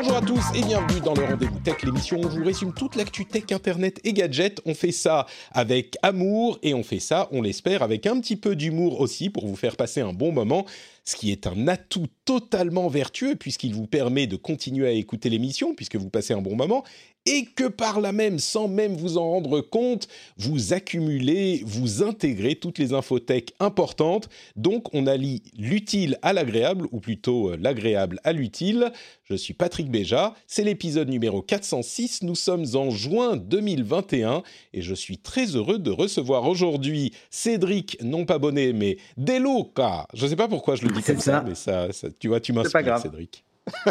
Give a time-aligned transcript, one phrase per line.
[0.00, 2.94] Bonjour à tous et bienvenue dans le Rendez-vous Tech, l'émission où on vous résume toute
[2.94, 4.60] l'actu tech, internet et gadgets.
[4.64, 8.54] On fait ça avec amour et on fait ça, on l'espère, avec un petit peu
[8.54, 10.66] d'humour aussi pour vous faire passer un bon moment,
[11.04, 15.74] ce qui est un atout totalement vertueux puisqu'il vous permet de continuer à écouter l'émission
[15.74, 16.84] puisque vous passez un bon moment
[17.28, 22.54] et que par là même, sans même vous en rendre compte, vous accumulez, vous intégrez
[22.56, 24.28] toutes les infotech importantes.
[24.56, 28.92] Donc on allie l'utile à l'agréable, ou plutôt euh, l'agréable à l'utile.
[29.24, 34.94] Je suis Patrick Béja, c'est l'épisode numéro 406, nous sommes en juin 2021 et je
[34.94, 40.06] suis très heureux de recevoir aujourd'hui Cédric, non pas bonnet, mais Deluca.
[40.14, 41.44] Je ne sais pas pourquoi je le dis comme ça, ça.
[41.46, 42.98] mais ça, ça- tu vois, tu m'inspires.
[42.98, 43.44] Cédric.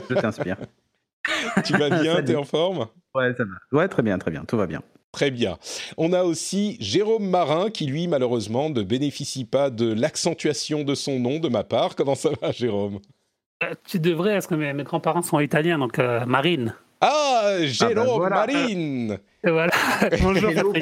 [0.10, 0.58] Je t'inspire.
[1.66, 2.88] Tu vas bien, t'es en forme?
[3.16, 3.78] Ouais, ça va.
[3.78, 4.82] Ouais, très bien, très bien, tout va bien.
[5.12, 5.58] Très bien.
[5.98, 11.20] On a aussi Jérôme Marin qui, lui, malheureusement, ne bénéficie pas de l'accentuation de son
[11.20, 11.96] nom de ma part.
[11.96, 13.00] Comment ça va, Jérôme?
[13.64, 16.76] Euh, Tu devrais, parce que mes, mes grands-parents sont italiens, donc euh, Marine.
[17.02, 18.36] Ah, Jérôme voilà.
[18.36, 19.72] Marine Et voilà.
[20.22, 20.74] Bonjour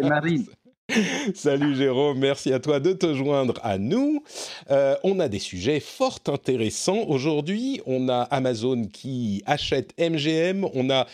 [0.00, 0.46] Marine.
[1.34, 4.22] Salut Jérôme, merci à toi de te joindre à nous.
[4.70, 7.80] Euh, on a des sujets fort intéressants aujourd'hui.
[7.86, 10.66] On a Amazon qui achète MGM.
[10.74, 11.06] On a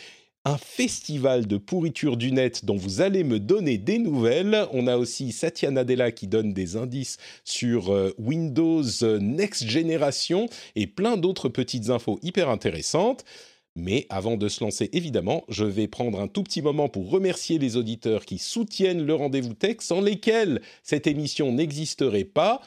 [0.44, 4.66] un festival de pourriture du net dont vous allez me donner des nouvelles.
[4.72, 10.48] On a aussi Satya Nadella qui donne des indices sur euh, Windows euh, Next Generation
[10.74, 13.24] et plein d'autres petites infos hyper intéressantes.
[13.80, 17.58] Mais avant de se lancer, évidemment, je vais prendre un tout petit moment pour remercier
[17.58, 22.60] les auditeurs qui soutiennent le rendez-vous tech, sans lesquels cette émission n'existerait pas.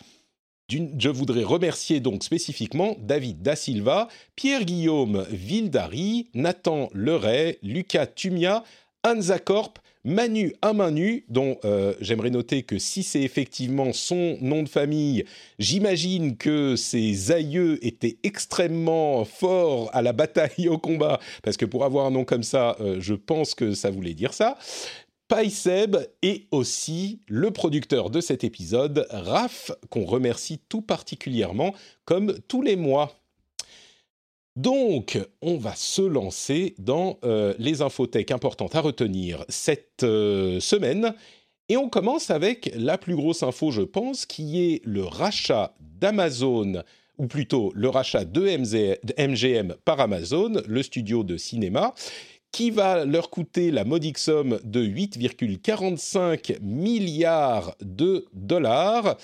[0.70, 8.64] Je voudrais remercier donc spécifiquement David Da Silva, Pierre-Guillaume Vildari, Nathan Leray, Lucas Tumia,
[9.04, 14.38] Anza Corp, Manu à main nue, dont euh, j'aimerais noter que si c'est effectivement son
[14.42, 15.24] nom de famille,
[15.60, 21.86] j'imagine que ses aïeux étaient extrêmement forts à la bataille au combat, parce que pour
[21.86, 24.58] avoir un nom comme ça, euh, je pense que ça voulait dire ça.
[25.30, 32.62] Paiseb et aussi le producteur de cet épisode, Raph, qu'on remercie tout particulièrement, comme tous
[32.62, 33.23] les mois.
[34.56, 41.16] Donc, on va se lancer dans euh, les infotech importantes à retenir cette euh, semaine.
[41.70, 46.84] Et on commence avec la plus grosse info, je pense, qui est le rachat d'Amazon,
[47.18, 51.96] ou plutôt le rachat de MGM par Amazon, le studio de cinéma,
[52.54, 59.18] qui va leur coûter la modique somme de 8,45 milliards de dollars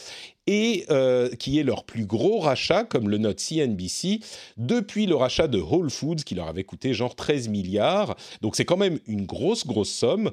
[0.48, 4.22] et euh, qui est leur plus gros rachat, comme le note CNBC,
[4.58, 8.18] depuis le rachat de Whole Foods, qui leur avait coûté genre 13 milliards.
[8.42, 10.32] Donc c'est quand même une grosse, grosse somme.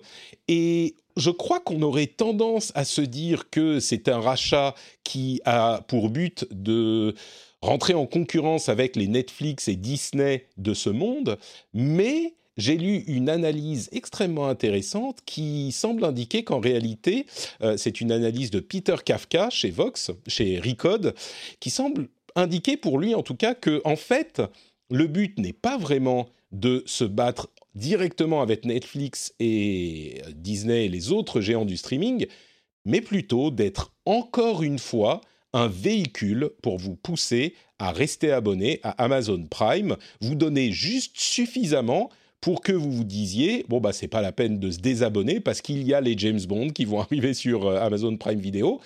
[0.48, 4.74] Et je crois qu'on aurait tendance à se dire que c'est un rachat
[5.04, 7.14] qui a pour but de
[7.60, 11.38] rentrer en concurrence avec les Netflix et Disney de ce monde,
[11.74, 17.26] mais j'ai lu une analyse extrêmement intéressante qui semble indiquer qu'en réalité,
[17.62, 21.14] euh, c'est une analyse de Peter Kafka chez Vox, chez Recode,
[21.60, 24.42] qui semble indiquer pour lui en tout cas que en fait,
[24.90, 30.88] le but n'est pas vraiment de se battre directement avec Netflix et euh, Disney et
[30.88, 32.26] les autres géants du streaming,
[32.84, 35.20] mais plutôt d'être encore une fois
[35.52, 42.10] un véhicule pour vous pousser à rester abonné à Amazon Prime, vous donner juste suffisamment
[42.46, 45.60] pour que vous vous disiez bon bah c'est pas la peine de se désabonner parce
[45.60, 48.80] qu'il y a les James Bond qui vont arriver sur euh, Amazon Prime Video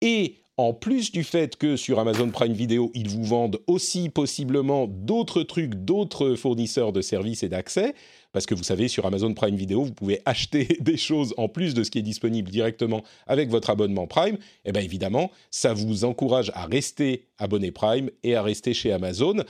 [0.00, 4.86] et en plus du fait que sur Amazon Prime Video, ils vous vendent aussi possiblement
[4.86, 7.94] d'autres trucs, d'autres fournisseurs de services et d'accès,
[8.32, 11.74] parce que vous savez, sur Amazon Prime Video, vous pouvez acheter des choses en plus
[11.74, 14.38] de ce qui est disponible directement avec votre abonnement Prime.
[14.64, 19.44] Et bien évidemment, ça vous encourage à rester abonné Prime et à rester chez Amazon.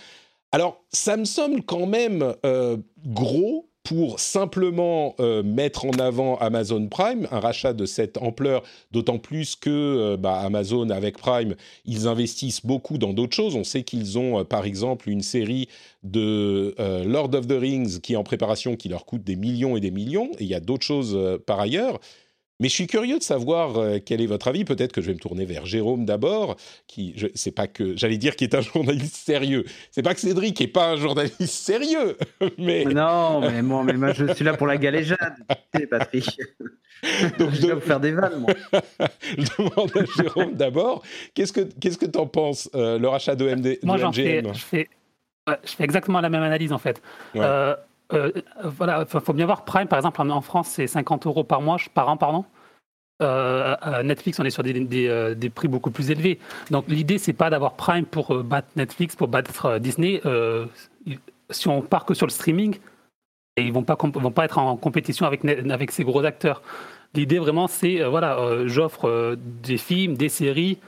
[0.57, 6.89] Alors, ça me semble quand même euh, gros pour simplement euh, mettre en avant Amazon
[6.89, 12.09] Prime, un rachat de cette ampleur, d'autant plus que euh, bah, Amazon avec Prime, ils
[12.09, 13.55] investissent beaucoup dans d'autres choses.
[13.55, 15.69] On sait qu'ils ont, par exemple, une série
[16.05, 16.75] de
[17.05, 19.91] Lord of the Rings qui est en préparation, qui leur coûte des millions et des
[19.91, 22.01] millions, et il y a d'autres choses par ailleurs.
[22.61, 24.65] Mais je suis curieux de savoir euh, quel est votre avis.
[24.65, 26.57] Peut-être que je vais me tourner vers Jérôme d'abord,
[26.87, 29.65] qui, je, c'est pas que, j'allais dire qu'il est un journaliste sérieux.
[29.91, 32.17] C'est pas que Cédric est pas un journaliste sérieux,
[32.59, 32.85] mais.
[32.85, 35.37] Non, mais moi, mais moi, je suis là pour la galéjade,
[35.91, 36.27] Patrick.
[37.39, 38.55] Donc, je, dois faire des vannes, moi.
[39.21, 41.03] je demande à Jérôme d'abord.
[41.35, 44.43] Qu'est-ce que, qu'est-ce que t'en penses, euh, le rachat de, MD, Moi, de MGM fais,
[44.55, 44.89] je fais,
[45.47, 47.03] je fais exactement la même analyse en fait.
[47.35, 47.43] Ouais.
[47.45, 47.77] Euh,
[48.13, 48.31] euh,
[48.65, 52.09] voilà, faut bien voir Prime, par exemple, en, France, c'est 50 euros par mois, par
[52.09, 52.45] an, pardon.
[53.23, 56.39] Euh, Netflix, on est sur euh, des prix beaucoup plus élevés.
[56.71, 60.21] Donc l'idée, c'est pas d'avoir Prime pour euh, battre Netflix, pour battre Disney.
[61.51, 62.79] Si on part que sur le streaming,
[63.57, 66.63] et ils vont pas vont pas être en compétition avec avec ces gros acteurs.
[67.15, 70.79] L'idée vraiment, c'est voilà, j'offre des films, des séries,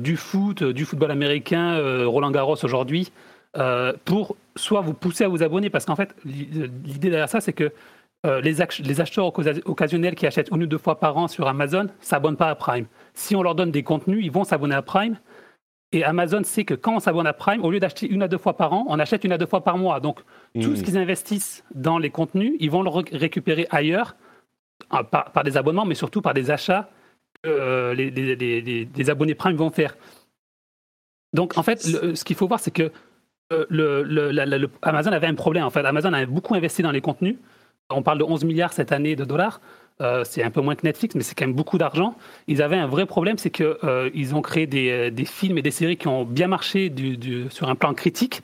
[0.00, 3.12] du foot, du football américain, Roland Garros aujourd'hui,
[3.58, 6.48] euh, pour soit vous pousser à vous abonner, parce qu'en fait, l'i-
[6.84, 7.72] l'idée derrière ça, c'est que
[8.24, 11.26] euh, les, ach- les acheteurs occa- occasionnels qui achètent une ou deux fois par an
[11.28, 12.86] sur Amazon s'abonnent pas à Prime.
[13.14, 15.18] Si on leur donne des contenus, ils vont s'abonner à Prime.
[15.94, 18.38] Et Amazon sait que quand on s'abonne à Prime, au lieu d'acheter une à deux
[18.38, 20.00] fois par an, on achète une à deux fois par mois.
[20.00, 20.20] Donc,
[20.58, 20.76] tout Mm.
[20.76, 24.14] ce qu'ils investissent dans les contenus, ils vont le récupérer ailleurs,
[24.94, 26.88] euh, par, par des abonnements, mais surtout par des achats
[27.42, 29.96] que euh, les, abonnés Prime vont faire.
[31.34, 32.90] Donc, en fait, le- ce qu'il faut voir, c'est que euh,
[33.68, 35.64] le, le- la- la- le- Amazon avait un problème.
[35.64, 37.36] En fait, Amazon a beaucoup investi dans les contenus.
[37.90, 39.60] On parle de 11 milliards cette année de dollars.
[40.00, 42.14] Euh, c'est un peu moins que Netflix, mais c'est quand même beaucoup d'argent.
[42.48, 45.58] Ils avaient un vrai problème, c'est qu'ils euh, ils ont créé des, euh, des films
[45.58, 48.42] et des séries qui ont bien marché du- du- sur un plan critique.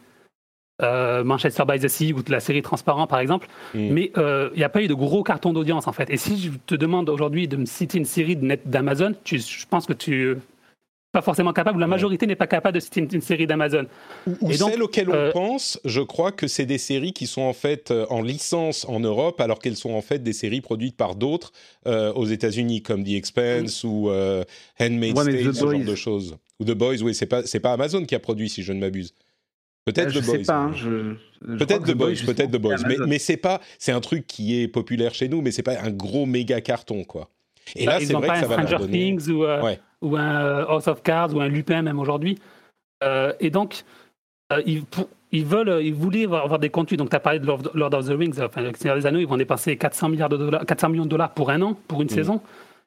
[0.80, 3.48] Euh, Manchester by the Sea ou la série Transparent, par exemple.
[3.74, 3.88] Mm.
[3.90, 6.08] Mais euh, il n'y a pas eu de gros cartons d'audience, en fait.
[6.10, 9.92] Et si je te demande aujourd'hui de me citer une série d'Amazon, je pense que
[9.92, 10.36] tu
[11.18, 13.86] pas forcément capable, ou la majorité n'est pas capable de citer une, une série d'Amazon.
[14.26, 17.26] Ou, ou donc, celles auxquelles on euh, pense, je crois que c'est des séries qui
[17.26, 20.60] sont en fait euh, en licence en Europe, alors qu'elles sont en fait des séries
[20.60, 21.52] produites par d'autres
[21.86, 24.44] euh, aux États-Unis, comme The Expanse ou euh,
[24.80, 26.36] Handmaid's Ouais, Tale, The ce genre de choses.
[26.60, 28.78] Ou The Boys, oui, c'est pas c'est pas Amazon qui a produit, si je ne
[28.80, 29.12] m'abuse.
[29.84, 30.54] Peut-être je The sais Boys.
[30.54, 30.70] hein,
[31.58, 34.68] Peut-être The Boys, peut-être The Boys, mais, mais c'est pas, c'est un truc qui est
[34.68, 37.30] populaire chez nous, mais c'est pas un gros méga carton quoi.
[37.76, 38.98] Et là, ils c'est vrai que ça va leur Stranger donner.
[39.16, 39.78] Things ou, euh, Ouais.
[40.02, 42.38] Ou un euh, House of Cards ou un Lupin même aujourd'hui.
[43.04, 43.84] Euh, et donc,
[44.52, 46.98] euh, ils, pour- ils veulent, ils voulaient avoir, avoir des contenus.
[46.98, 49.18] Donc, tu as parlé de Lord, Lord of the Rings, enfin, le Seigneur des Anneaux,
[49.20, 52.00] ils vont dépenser 400, milliards de dollars, 400 millions de dollars pour un an, pour
[52.02, 52.10] une Mm.
[52.14, 52.40] saison.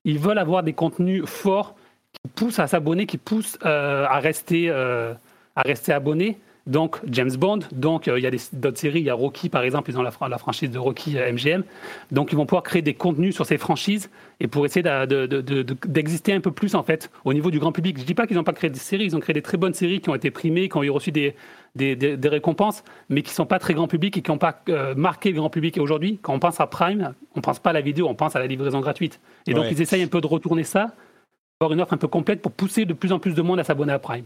[0.06, 1.75] Ils veulent avoir des contenus forts
[2.13, 6.38] qui poussent à s'abonner, qui poussent euh, à, rester, à rester abonné.
[6.68, 9.50] Donc, James Bond, donc euh, il y a des- d'autres séries, il y a Rocky
[9.50, 11.63] par exemple, ils ont la, fran- la franchise de Rocky euh, MGM.
[12.12, 15.25] Donc, ils vont pouvoir créer des contenus sur ces franchises et pour essayer d'a- de-
[15.25, 17.98] de- de- de- d'exister un peu plus en fait au niveau du grand public.
[18.00, 19.74] Je dis pas qu'ils n'ont pas créé des séries, ils ont créé des très bonnes
[19.74, 21.36] séries qui ont été primées, qui ont eu reçu des,
[21.75, 24.62] des, des- des récompenses, mais qui sont pas très grand public et qui n'ont pas
[24.69, 25.78] euh, marqué le grand public.
[25.78, 28.36] Et aujourd'hui, quand on pense à Prime, on pense pas à la vidéo, on pense
[28.36, 29.19] à la livraison gratuite.
[29.48, 29.72] Et donc, Ouais.
[29.72, 30.92] ils essayent un peu de retourner ça,
[31.60, 33.63] avoir une offre un peu complète pour pousser de plus en plus de monde à
[33.63, 34.25] s'abonner à Prime.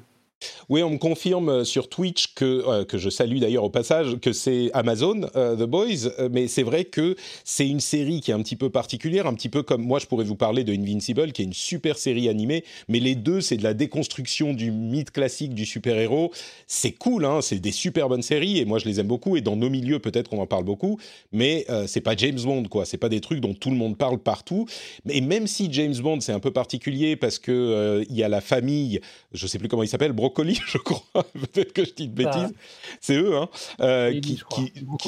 [0.68, 4.18] Oui, on me confirme euh, sur Twitch que euh, que je salue d'ailleurs au passage
[4.20, 8.34] que c'est Amazon euh, The Boys, mais c'est vrai que c'est une série qui est
[8.34, 11.32] un petit peu particulière, un petit peu comme moi je pourrais vous parler de Invincible,
[11.32, 15.12] qui est une super série animée, mais les deux c'est de la déconstruction du mythe
[15.12, 16.32] classique du super héros.
[16.68, 19.42] C'est cool, hein, c'est des super bonnes séries et moi je les aime beaucoup et
[19.42, 21.00] dans nos milieux peut-être qu'on en parle beaucoup,
[21.32, 24.18] mais c'est pas James Bond quoi, c'est pas des trucs dont tout le monde parle
[24.18, 24.66] partout.
[25.06, 28.42] Mais même si James Bond c'est un peu particulier parce que il y a la
[28.42, 29.00] famille,
[29.34, 31.04] je sais plus comment il s'appelle, Brocoli, je crois.
[31.34, 32.54] Peut-être que je dis de bêtises.
[33.00, 33.48] C'est eux, hein,
[33.82, 34.42] euh, qui,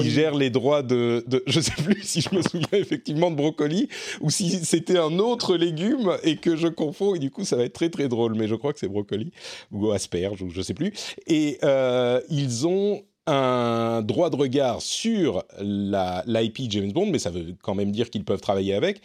[0.10, 1.44] gèrent les droits de, de.
[1.48, 3.90] Je sais plus si je me souviens effectivement de brocoli
[4.22, 7.64] ou si c'était un autre légume et que je confonds et du coup ça va
[7.64, 8.36] être très très drôle.
[8.36, 9.32] Mais je crois que c'est brocoli
[9.72, 10.94] ou asperge ou je sais plus.
[11.26, 17.32] Et euh, ils ont un droit de regard sur la l'IP James Bond, mais ça
[17.32, 19.02] veut quand même dire qu'ils peuvent travailler avec.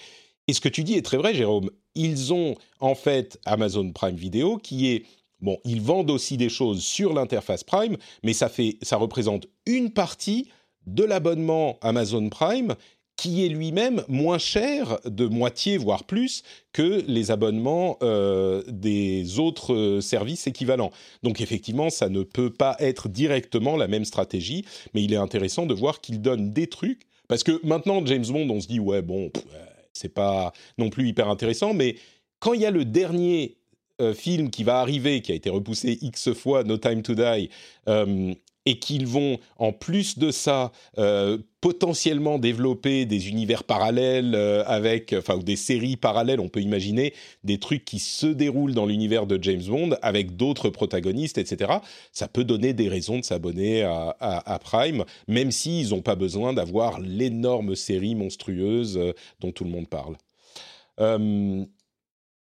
[0.48, 1.70] Et ce que tu dis est très vrai, Jérôme.
[1.94, 5.04] Ils ont en fait Amazon Prime Video qui est
[5.42, 9.90] bon, ils vendent aussi des choses sur l'interface Prime, mais ça fait ça représente une
[9.90, 10.48] partie
[10.86, 12.74] de l'abonnement Amazon Prime
[13.16, 19.74] qui est lui-même moins cher de moitié voire plus que les abonnements euh, des autres
[19.74, 20.90] euh, services équivalents.
[21.22, 25.66] Donc effectivement, ça ne peut pas être directement la même stratégie, mais il est intéressant
[25.66, 29.02] de voir qu'ils donnent des trucs parce que maintenant James Bond, on se dit ouais
[29.02, 31.96] bon, euh, c'est pas non plus hyper intéressant, mais
[32.40, 33.56] quand il y a le dernier
[34.02, 37.48] euh, film qui va arriver, qui a été repoussé X fois, No Time to Die,
[37.88, 45.12] euh, et qu'ils vont, en plus de ça, euh, potentiellement développer des univers parallèles avec,
[45.18, 49.26] enfin, ou des séries parallèles, on peut imaginer des trucs qui se déroulent dans l'univers
[49.26, 51.72] de James Bond avec d'autres protagonistes, etc.
[52.12, 56.52] Ça peut donner des raisons de s'abonner à, à- Prime, même s'ils n'ont pas besoin
[56.52, 58.98] d'avoir l'énorme série monstrueuse
[59.40, 60.16] dont tout le monde parle.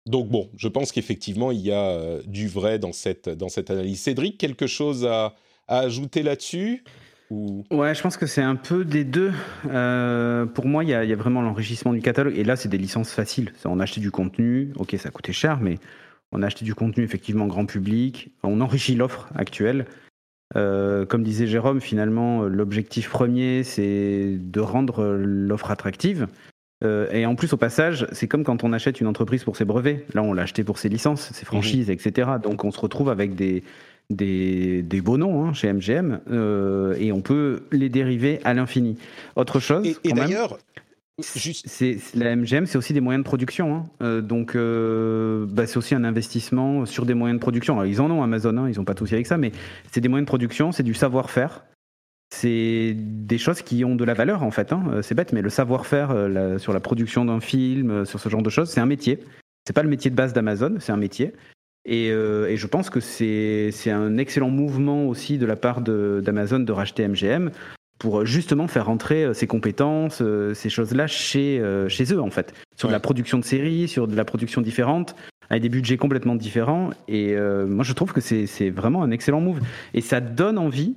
[0.09, 3.29] Donc bon, je pense qu'effectivement, il y a du vrai dans cette,
[3.71, 4.00] analyse.
[4.00, 5.35] Cédric, quelque chose à,
[5.69, 6.83] ajouter là-dessus
[7.31, 7.62] ou...
[7.71, 9.33] Ouais, je pense que c'est un peu des deux.
[9.62, 12.35] pour moi, il y, a, vraiment l'enrichissement du catalogue.
[12.38, 13.53] Et là, c'est des licences faciles.
[13.67, 14.73] On a du contenu.
[14.77, 15.79] Ok, ça coûtait cher, mais
[16.33, 18.31] on a du contenu effectivement grand public.
[18.43, 19.85] On enrichit l'offre actuelle.
[20.55, 26.29] comme disait Jérôme, finalement, l'objectif premier, c'est de rendre l'offre attractive.
[26.85, 29.65] Euh, et en plus, au passage, c'est comme quand on achète une entreprise pour ses
[29.65, 30.05] brevets.
[30.15, 31.95] Là, on l'a acheté pour ses licences, ses franchises, mhm.
[31.95, 32.31] etc.
[32.43, 33.63] Donc, on se retrouve avec des,
[34.11, 38.97] des, des beaux noms hein, chez MGM euh, et on peut les dériver à l'infini.
[39.37, 39.87] Autre chose.
[40.05, 40.59] Et, d'ailleurs.
[41.21, 43.75] C'est, la MGM, c'est aussi des moyens de production.
[43.75, 43.85] Hein.
[44.03, 44.55] Euh, donc,
[45.53, 47.75] bah, c'est aussi un investissement sur des moyens de production.
[47.75, 49.51] Alors, ils en ont Amazon, hein, ils n'ont pas tout avec ça, mais
[49.91, 51.65] c'est des moyens de production, c'est du savoir-faire
[52.31, 54.73] c'est des choses qui ont de la valeur en fait.
[54.73, 54.83] Hein.
[54.93, 58.29] Euh, c'est bête, mais le savoir-faire euh, sur la production d'un film, euh, sur ce
[58.29, 59.21] genre de choses, c'est un métier.
[59.67, 61.33] C'est pas le métier de base d'Amazon, c'est un métier.
[61.85, 67.07] Et, je pense que c'est un excellent mouvement aussi de la part d'Amazon de, racheter
[67.09, 67.51] MGM
[67.99, 70.23] pour justement faire rentrer ces compétences,
[70.55, 72.53] ces choses-là chez, chez eux en fait.
[72.77, 75.17] Sur de la production de séries, sur de la production différente,
[75.49, 76.91] avec des budgets complètement différents.
[77.09, 77.35] Et
[77.67, 79.61] moi je trouve que c'est vraiment un excellent move.
[79.95, 80.95] Et ça donne envie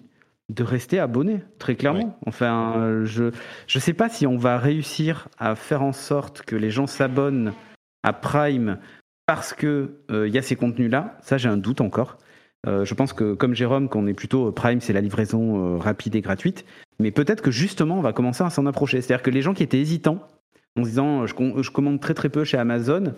[0.52, 2.18] de rester abonné, très clairement.
[2.26, 6.70] Enfin, je ne sais pas si on va réussir à faire en sorte que les
[6.70, 7.54] gens s'abonnent
[8.04, 8.78] à Prime
[9.26, 11.18] parce que euh, y a ces contenus-là.
[11.22, 12.18] Ça, j'ai un doute encore.
[12.68, 16.16] Euh, je pense que, comme Jérôme, qu'on est plutôt euh, Prime, c'est la livraison rapide
[16.16, 16.66] et gratuite.
[17.00, 19.02] Mais peut-être que justement, on va commencer à s'en approcher.
[19.02, 20.28] C'est-à-dire que les gens qui étaient hésitants,
[20.78, 23.14] en se disant je, je, commande très très peu chez Amazon,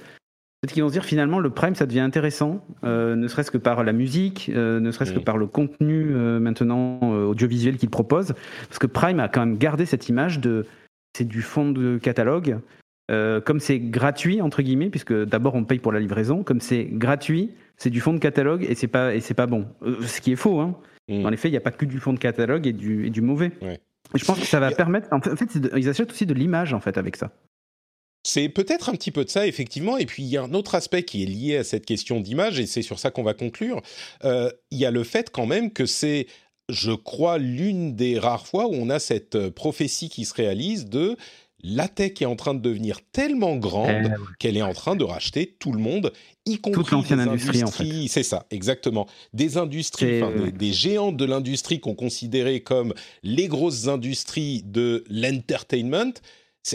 [0.64, 3.58] Peut-être qu'ils vont se dire finalement le Prime ça devient intéressant, euh, ne serait-ce que
[3.58, 8.34] par la musique, euh, ne serait-ce que par le contenu euh, maintenant audiovisuel qu'il propose,
[8.70, 10.66] parce que Prime a quand même gardé cette image de
[11.18, 12.60] c'est du fond de catalogue,
[13.10, 17.52] comme c'est gratuit entre guillemets, puisque d'abord on paye pour la livraison, comme c'est gratuit,
[17.76, 20.38] c'est du fond de catalogue et c'est pas et c'est pas bon, ce qui est
[20.38, 20.62] faux.
[20.62, 20.78] Hein.
[21.10, 21.26] Mm.
[21.26, 23.20] En effet, il n'y a pas que du fond de catalogue et du, et du
[23.20, 23.52] mauvais.
[24.16, 25.10] Je pense que ça va permettre.
[25.12, 27.32] En fait, ils achètent aussi de l'image en fait avec ça.
[28.24, 29.98] C'est peut-être un petit peu de ça, effectivement.
[29.98, 32.60] Et puis, il y a un autre aspect qui est lié à cette question d'image,
[32.60, 33.82] et c'est sur ça qu'on va conclure.
[34.24, 36.28] Euh, il y a le fait quand même que c'est,
[36.70, 40.86] je crois, l'une des rares fois où on a cette euh, prophétie qui se réalise
[40.86, 41.18] de
[41.66, 45.04] la tech est en train de devenir tellement grande eh qu'elle est en train de
[45.06, 46.12] racheter tout le monde,
[46.46, 48.08] y compris Toute des industrie, industries.
[48.10, 49.08] C'est ça, exactement.
[49.32, 56.14] Des industries, des, des, géants de l'industrie qu'on considérait comme les grosses industries de l'entertainment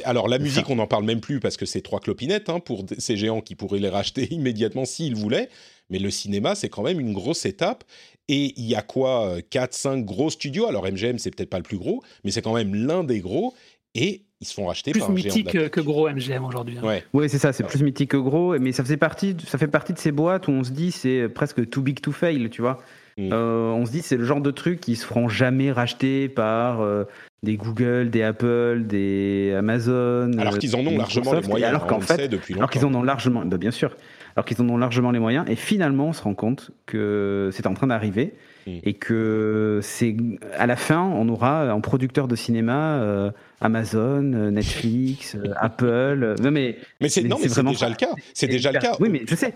[0.04, 2.84] alors la musique, on n'en parle même plus parce que c'est trois clopinettes hein, pour
[2.98, 5.48] ces géants qui pourraient les racheter immédiatement s'ils voulaient.
[5.90, 7.84] Mais le cinéma, c'est quand même une grosse étape.
[8.28, 10.66] Et il y a quoi 4, 5 gros studios?
[10.66, 13.54] Alors MGM, c'est peut-être pas le plus gros, mais c'est quand même l'un des gros.
[13.94, 16.78] Et ils se font racheter plus par mythique que gros MGM aujourd'hui.
[16.78, 16.86] Hein.
[16.86, 18.58] Ouais, ouais c'est ça, c'est plus mythique que gros.
[18.58, 21.28] Mais ça, faisait partie, ça fait partie de ces boîtes où on se dit c'est
[21.28, 22.78] presque too big to fail, tu vois.
[23.18, 23.30] Mm.
[23.32, 26.80] Euh, on se dit c'est le genre de truc qui se feront jamais racheter par
[26.80, 27.04] euh,
[27.42, 30.30] des Google, des Apple, des Amazon.
[30.38, 31.68] Alors qu'ils en ont largement les moyens.
[31.68, 33.96] Alors qu'en fait, depuis alors qu'ils en ont largement, bah, bien sûr,
[34.36, 35.44] alors qu'ils en ont largement les moyens.
[35.48, 38.34] Et finalement, on se rend compte que c'est en train d'arriver
[38.68, 38.78] hmm.
[38.84, 40.16] et que c'est
[40.56, 46.36] à la fin, on aura en producteur de cinéma euh, Amazon, Netflix, euh, Apple.
[46.40, 48.10] Non mais, mais c'est déjà le cas.
[48.32, 48.92] C'est déjà le cas.
[49.00, 49.54] Oui, mais je sais.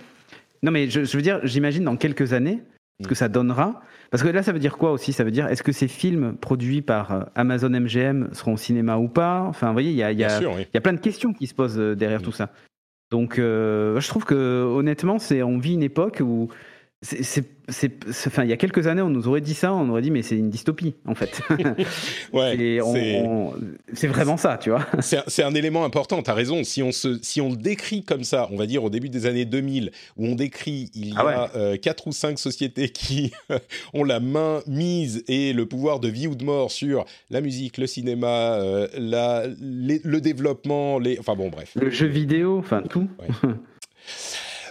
[0.65, 2.61] Non mais je, je veux dire, j'imagine dans quelques années
[3.01, 3.81] ce que ça donnera.
[4.11, 5.13] Parce que là, ça veut dire quoi aussi?
[5.13, 8.99] Ça veut dire, est-ce que ces films produits par euh, Amazon MGM seront au cinéma
[8.99, 9.43] ou pas?
[9.43, 11.55] Enfin, vous voyez, il y a, y, a, y a, plein de questions qui se
[11.55, 12.25] posent euh, derrière mm.
[12.25, 12.51] tout ça.
[13.11, 16.49] Donc, euh, je trouve que honnêtement, c'est on vit une époque où
[17.03, 17.45] c'est
[18.27, 20.23] enfin, il y a quelques années, on nous aurait dit ça, on aurait dit, mais
[20.23, 21.41] c'est une dystopie, en fait.
[22.33, 22.81] ouais,
[23.93, 24.87] c'est vraiment ça, tu vois.
[25.01, 26.63] c'est un élément important, tu as raison.
[26.65, 29.27] Si on, se, si on le décrit comme ça, on va dire au début des
[29.27, 33.33] années 2000, où on décrit, il y ah a euh, quatre ou cinq sociétés qui
[33.95, 37.79] ont la main mise et le pouvoir de vie ou de mort sur la musique,
[37.79, 41.19] le cinéma, euh, la, le développement, les...
[41.19, 41.73] enfin bon, bref.
[41.75, 43.09] Le jeu vidéo, enfin tout.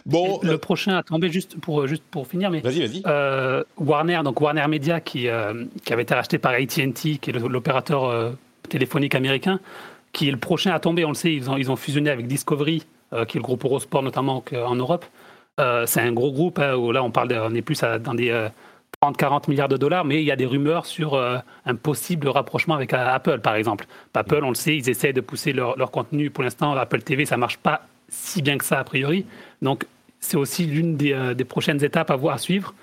[0.05, 3.03] Bon, le prochain à tomber juste pour juste pour finir, mais vas-y, vas-y.
[3.05, 7.34] Euh, Warner, donc Warner Media qui euh, qui avait été racheté par AT&T, qui est
[7.34, 8.31] l'opérateur euh,
[8.70, 9.60] téléphonique américain,
[10.12, 11.05] qui est le prochain à tomber.
[11.05, 12.84] On le sait, ils ont ils ont fusionné avec Discovery,
[13.27, 15.05] qui est le groupe Eurosport notamment en Europe.
[15.86, 18.48] c'est un gros groupe hein, où là on parle, on est plus dans des
[19.03, 22.93] 30-40 milliards de dollars, mais il y a des rumeurs sur un possible rapprochement avec
[22.93, 23.86] Apple, par exemple.
[24.13, 26.29] Apple, on le sait, ils essaient de pousser leur, leur contenu.
[26.29, 27.81] Pour l'instant, Apple TV, ça marche pas
[28.12, 29.25] si bien que ça a priori.
[29.63, 29.88] Donc
[30.20, 32.75] c'est aussi l'une des, euh, prochaines étapes à voir à suivre.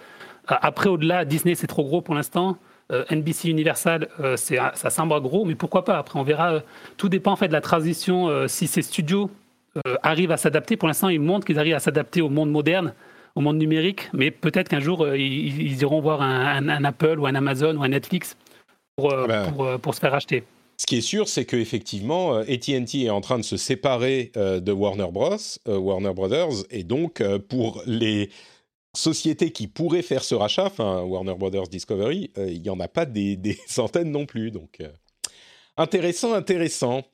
[0.50, 2.56] Euh, après, au-delà, Disney c'est trop gros pour l'instant.
[2.90, 5.98] Euh, NBC Universal, ça semble gros, mais pourquoi pas?
[5.98, 6.62] Après, on verra.
[6.96, 8.48] tout dépend en fait de la transition.
[8.48, 9.30] si ces studios
[10.02, 10.76] arrivent à s'adapter.
[10.78, 12.94] Pour l'instant, ils montrent qu'ils arrivent à s'adapter au monde moderne,
[13.34, 17.76] au monde numérique, mais peut-être qu'un jour, ils, iront voir un, Apple ou un Amazon
[17.76, 18.38] ou un Netflix
[18.96, 19.78] pour, ah ben.
[19.78, 20.42] pour, se faire acheter.
[20.80, 25.08] Ce qui est sûr, c'est qu'effectivement, AT&T est en train de se séparer de Warner
[25.12, 28.30] Bros, Warner Brothers, et donc pour les
[28.94, 33.36] sociétés qui pourraient faire ce rachat, Warner Brothers Discovery, il n'y en a pas des,
[33.36, 34.80] des, centaines non plus, donc.
[35.78, 37.04] Intéressant, intéressant.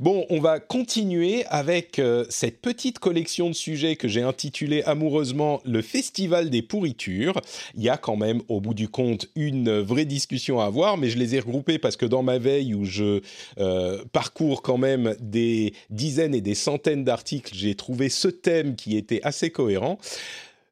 [0.00, 5.60] Bon, on va continuer avec euh, cette petite collection de sujets que j'ai intitulé amoureusement
[5.66, 7.38] le Festival des pourritures.
[7.74, 11.10] Il y a quand même, au bout du compte, une vraie discussion à avoir, mais
[11.10, 13.20] je les ai regroupés parce que dans ma veille où je
[13.58, 18.96] euh, parcours quand même des dizaines et des centaines d'articles, j'ai trouvé ce thème qui
[18.96, 19.98] était assez cohérent.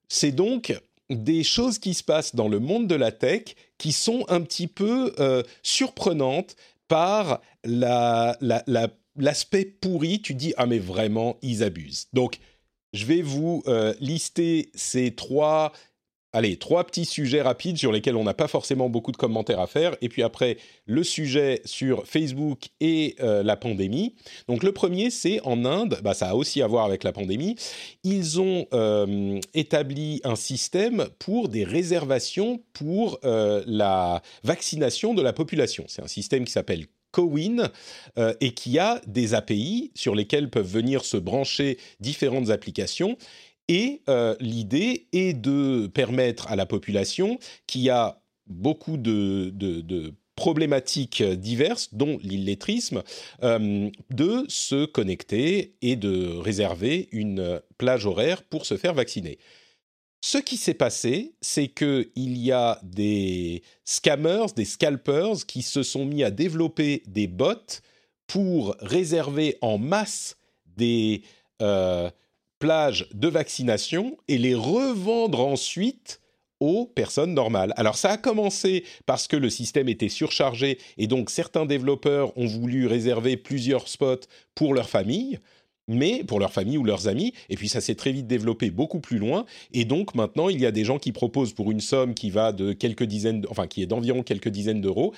[0.08, 0.74] C'est donc
[1.10, 4.66] des choses qui se passent dans le monde de la tech qui sont un petit
[4.66, 6.56] peu euh, surprenantes,
[6.88, 7.40] par
[9.16, 12.08] l'aspect pourri, tu dis ah mais vraiment ils abusent.
[12.12, 12.38] Donc
[12.92, 15.72] je vais vous euh, lister ces trois
[16.34, 19.66] allez, trois petits sujets rapides sur lesquels on n'a pas forcément beaucoup de commentaires à
[19.66, 24.16] faire, et puis après, le sujet sur Facebook et euh, la pandémie.
[24.48, 27.54] Donc le premier, c'est en Inde, bah, ça a aussi à voir avec la pandémie,
[28.02, 35.32] ils ont euh, établi un système pour des réservations pour euh, la vaccination de la
[35.32, 35.84] population.
[35.86, 37.70] C'est un système qui s'appelle Cowin
[38.40, 43.16] et qui a des API sur lesquels peuvent venir se brancher différentes applications
[43.68, 49.52] et euh, l'idée est de permettre à la population qui a beaucoup de,
[50.36, 53.02] problématiques diverses, dont l'illettrisme,
[53.42, 59.38] euh, de se connecter et de réserver une plage horaire pour se faire vacciner.
[60.24, 66.06] Ce qui s'est passé, c'est qu'il y a des scammers, des scalpers qui se sont
[66.06, 67.82] mis à développer des bots
[68.26, 70.36] pour réserver en masse
[70.76, 71.22] des,
[71.62, 72.10] euh,
[72.64, 76.22] plages de vaccination et les revendre ensuite
[76.60, 77.74] aux personnes normales.
[77.76, 82.46] Alors ça a commencé parce que le système était surchargé et donc certains développeurs ont
[82.46, 85.40] voulu réserver plusieurs spots pour leur famille
[85.88, 89.00] mais pour leur famille ou leurs amis, et puis ça s'est très vite développé beaucoup
[89.00, 92.14] plus loin, et donc maintenant il y a des gens qui proposent pour une somme
[92.14, 95.12] qui va de quelques dizaines, enfin qui est d'environ quelques dizaines d'euros,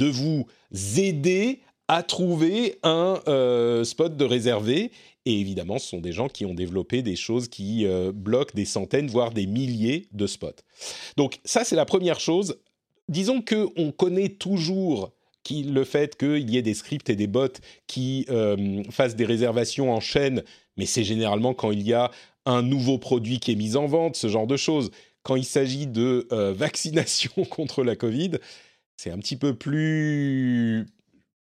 [0.00, 0.48] de vous
[0.96, 1.60] aider
[1.90, 4.92] à trouver un euh, spot de réservé.
[5.26, 8.64] Et évidemment, ce sont des gens qui ont développé des choses qui euh, bloquent des
[8.64, 10.62] centaines, voire des milliers de spots.
[11.16, 12.60] Donc ça, c'est la première chose.
[13.08, 15.10] Disons qu'on connaît toujours
[15.50, 19.92] le fait qu'il y ait des scripts et des bots qui euh, fassent des réservations
[19.92, 20.44] en chaîne,
[20.76, 22.12] mais c'est généralement quand il y a
[22.46, 24.92] un nouveau produit qui est mis en vente, ce genre de choses.
[25.24, 28.38] Quand il s'agit de vaccination contre la Covid,
[28.96, 30.86] c'est un petit peu plus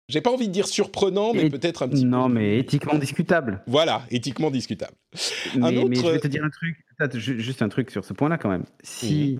[0.09, 2.27] j'ai pas envie de dire surprenant, mais peut-être un petit non, peu.
[2.27, 3.61] Non, mais éthiquement discutable.
[3.67, 4.93] Voilà, éthiquement discutable.
[5.55, 6.77] Mais, je vais te dire un truc,
[7.15, 8.65] juste un truc sur ce point-là quand même.
[8.83, 9.39] Si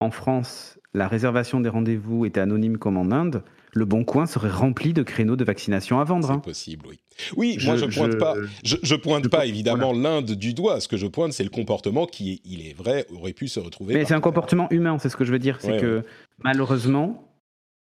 [0.00, 4.50] en France, la réservation des rendez-vous était anonyme comme en Inde, le Bon Coin serait
[4.50, 6.26] rempli de créneaux de vaccination à vendre.
[6.26, 6.38] C'est hein.
[6.40, 6.98] possible, oui.
[7.36, 8.34] Oui, moi je pointe pas,
[8.64, 10.80] je, pointe pas évidemment l'Inde du doigt.
[10.80, 13.94] Ce que je pointe, c'est le comportement qui, il est vrai, aurait pu se retrouver.
[13.94, 15.58] Mais c'est un comportement humain, c'est ce que je veux dire.
[15.60, 16.02] C'est que
[16.38, 17.28] malheureusement,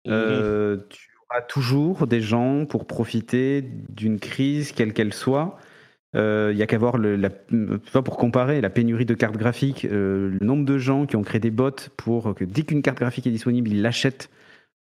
[0.06, 5.58] mmh euh, tu aura toujours des gens pour profiter d'une crise, quelle qu'elle soit.
[6.14, 9.84] Euh, il y a qu'à voir, le, la, pour comparer, la pénurie de cartes graphiques,
[9.84, 12.98] euh, le nombre de gens qui ont créé des bots pour que dès qu'une carte
[12.98, 14.30] graphique est disponible, ils l'achètent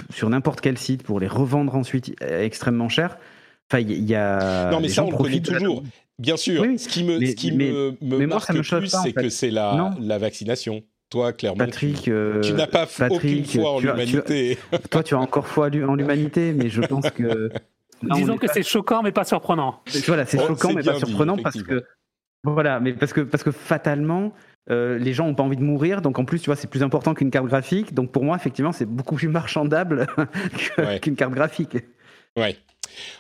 [0.10, 3.18] sur n'importe quel site pour les revendre ensuite euh, extrêmement cher.
[3.72, 4.72] Enfin, il y a.
[4.72, 5.84] Non, mais ça, on le connaît toujours.
[6.18, 6.64] Bien sûr.
[6.78, 10.18] ce qui me, ce qui me, me marque le plus, c'est que c'est la, la
[10.18, 10.84] vaccination.
[11.10, 14.60] Toi, clairement, Patrick, tu, euh, n'as pas aucune foi en l'humanité.
[14.92, 17.50] toi, tu as encore foi en l'humanité, mais je pense que.
[18.04, 19.82] Disons que c'est choquant, mais pas surprenant.
[20.06, 21.84] Voilà, c'est oh, choquant, mais pas surprenant parce que.
[22.44, 24.34] Voilà, mais parce que, parce que fatalement,
[24.70, 26.84] euh, les gens n'ont pas envie de mourir, donc en plus, tu vois, c'est plus
[26.84, 27.94] important qu'une carte graphique.
[27.94, 30.08] Donc pour moi, effectivement, c'est beaucoup plus marchandable
[31.02, 31.78] qu'une carte graphique.
[32.38, 32.56] Ouais,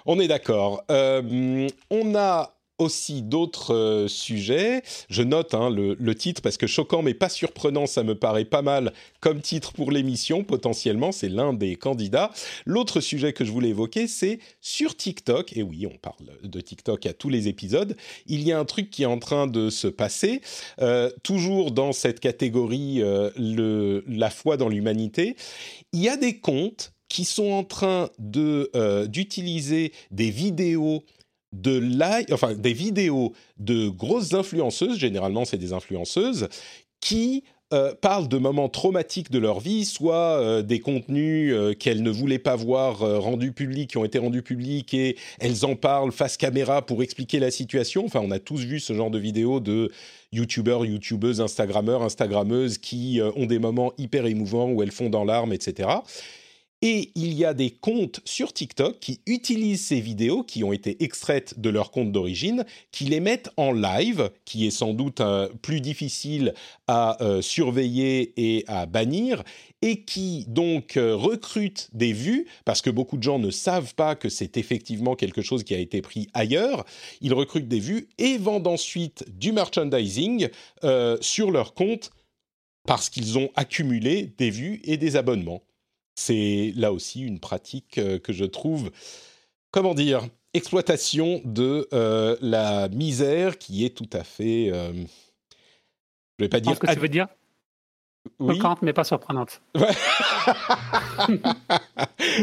[0.06, 0.84] on est d'accord.
[0.92, 4.82] Euh, on a aussi d'autres euh, sujets.
[5.10, 8.62] Je note hein, le, titre parce que choquant mais pas surprenant, ça me paraît pas
[8.62, 11.12] mal comme titre pour l'émission potentiellement.
[11.12, 12.32] C'est l'un des candidats.
[12.66, 15.56] L'autre sujet que je voulais évoquer, c'est sur TikTok.
[15.56, 17.96] Et oui, on parle de TikTok à tous les épisodes.
[18.26, 20.42] Il y a un truc qui est en train de se passer,
[20.82, 25.36] euh, toujours dans cette catégorie euh, la foi dans l'humanité.
[25.94, 31.04] Il y a des comptes qui sont en train d'utiliser des vidéos
[31.52, 31.82] de
[32.34, 36.48] enfin des vidéos de grosses influenceuses, généralement c'est des influenceuses,
[37.02, 42.02] qui euh, parlent de moments traumatiques de leur vie, soit euh, des contenus euh, qu'elles
[42.02, 46.12] ne voulaient pas voir rendus publics, qui ont été rendus publics, et elles en parlent
[46.12, 48.06] face caméra pour expliquer la situation.
[48.06, 49.92] Enfin, on a tous vu ce genre de vidéos de
[50.32, 55.54] youtubeurs, youtubeuses, instagrammeurs, instagrammeuses qui ont des moments hyper émouvants où elles font dans l'arme,
[55.54, 55.90] etc.
[56.82, 61.04] Et il y a des comptes sur TikTok qui utilisent ces vidéos qui ont été
[61.04, 62.64] extraites de leur compte d'origine,
[62.94, 66.54] qui les mettent en live, qui est sans doute euh, plus difficile
[66.88, 69.44] à euh, surveiller et à bannir,
[69.82, 74.16] et qui donc euh, recrutent des vues, parce que beaucoup de gens ne savent pas
[74.16, 76.86] que c'est effectivement quelque chose qui a été pris ailleurs.
[77.20, 80.48] Ils recrutent des vues et vendent ensuite du merchandising
[81.22, 82.12] sur leur compte
[82.88, 85.62] parce qu'ils ont accumulé des vues et des abonnements
[86.20, 88.92] c'est là aussi une pratique euh, que je trouve,
[89.72, 94.92] comment dire, exploitation de euh, la misère qui est tout à fait, euh,
[96.38, 96.76] je vais pas dire.
[96.76, 97.28] Ce que tu veux dire?
[98.38, 98.58] Oui.
[98.58, 99.62] Choquante, mais pas surprenante.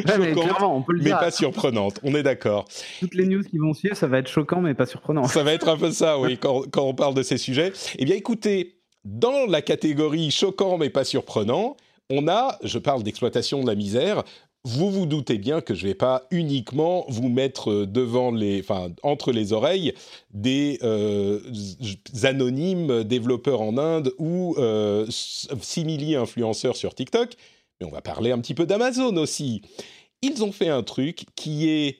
[0.04, 0.18] Ouais.
[0.18, 2.66] mais clairement, on peut le mais pas surprenante, on est d'accord.
[3.00, 5.24] Toutes les news qui vont suivre, ça va être choquant, mais pas surprenant.
[5.24, 7.72] Ça va être un peu ça, oui, quand, quand on parle de ces sujets.
[7.98, 11.76] Eh bien, écoutez, dans la catégorie choquant, mais pas surprenant,
[12.10, 14.24] on a, je parle d'exploitation de la misère,
[14.66, 18.90] vous vous doutez bien que je ne vais pas uniquement vous mettre devant les, enfin,
[19.04, 19.94] entre les oreilles
[20.32, 21.40] des euh,
[22.24, 27.36] anonymes développeurs en Inde ou euh, simili influenceurs sur TikTok,
[27.80, 29.62] mais on va parler un petit peu d'Amazon aussi.
[30.20, 31.98] Ils ont fait un truc qui est,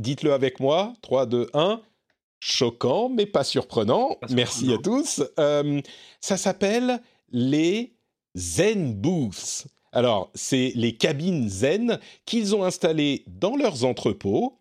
[0.00, 1.80] dites-le avec moi, 3, 2, 1,
[2.40, 4.16] choquant mais pas surprenant.
[4.30, 5.22] Merci à tous.
[5.38, 5.80] Euh,
[6.20, 7.93] ça s'appelle les
[8.36, 9.66] Zen Booths.
[9.92, 14.58] Alors, c'est les cabines Zen qu'ils ont installées dans leurs entrepôts,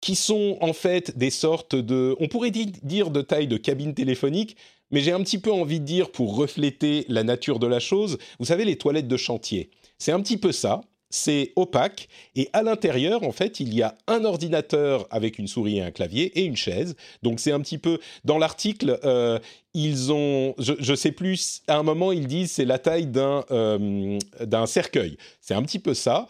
[0.00, 4.56] qui sont en fait des sortes de, on pourrait dire de taille de cabine téléphonique,
[4.90, 8.18] mais j'ai un petit peu envie de dire pour refléter la nature de la chose,
[8.38, 9.70] vous savez les toilettes de chantier.
[9.98, 13.96] C'est un petit peu ça c'est opaque et à l'intérieur en fait il y a
[14.06, 16.96] un ordinateur avec une souris et un clavier et une chaise.
[17.22, 19.38] Donc c'est un petit peu dans l'article euh,
[19.74, 23.44] ils ont je, je, sais plus à un moment ils disent c'est la taille d'un
[23.50, 25.16] euh, d'un cercueil.
[25.40, 26.26] C'est un petit peu ça.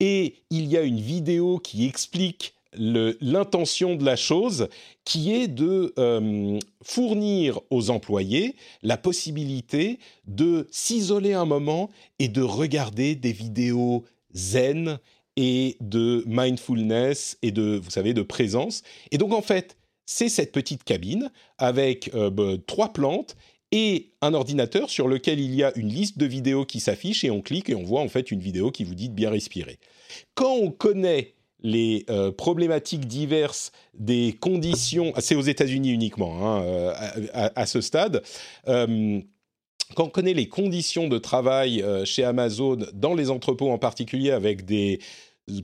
[0.00, 4.68] Et il y a une vidéo qui explique l'intention de la chose
[5.04, 12.42] qui est de euh, fournir aux employés la possibilité de s'isoler un moment et de
[12.42, 14.98] regarder des vidéos zen
[15.36, 18.82] et de mindfulness et de, vous savez, de présence.
[19.10, 23.36] Et donc, en fait, c'est cette petite cabine avec euh, bah, trois plantes
[23.72, 27.30] et un ordinateur sur lequel il y a une liste de vidéos qui s'affiche et
[27.30, 29.78] on clique et on voit en fait une vidéo qui vous dit de bien respirer.
[30.34, 36.92] Quand on connaît les euh, problématiques diverses des conditions, c'est aux États-Unis uniquement hein, euh,
[37.32, 38.22] à, ce stade,
[39.94, 44.30] quand on connaît les conditions de travail euh, chez Amazon, dans les entrepôts en particulier,
[44.30, 45.00] avec des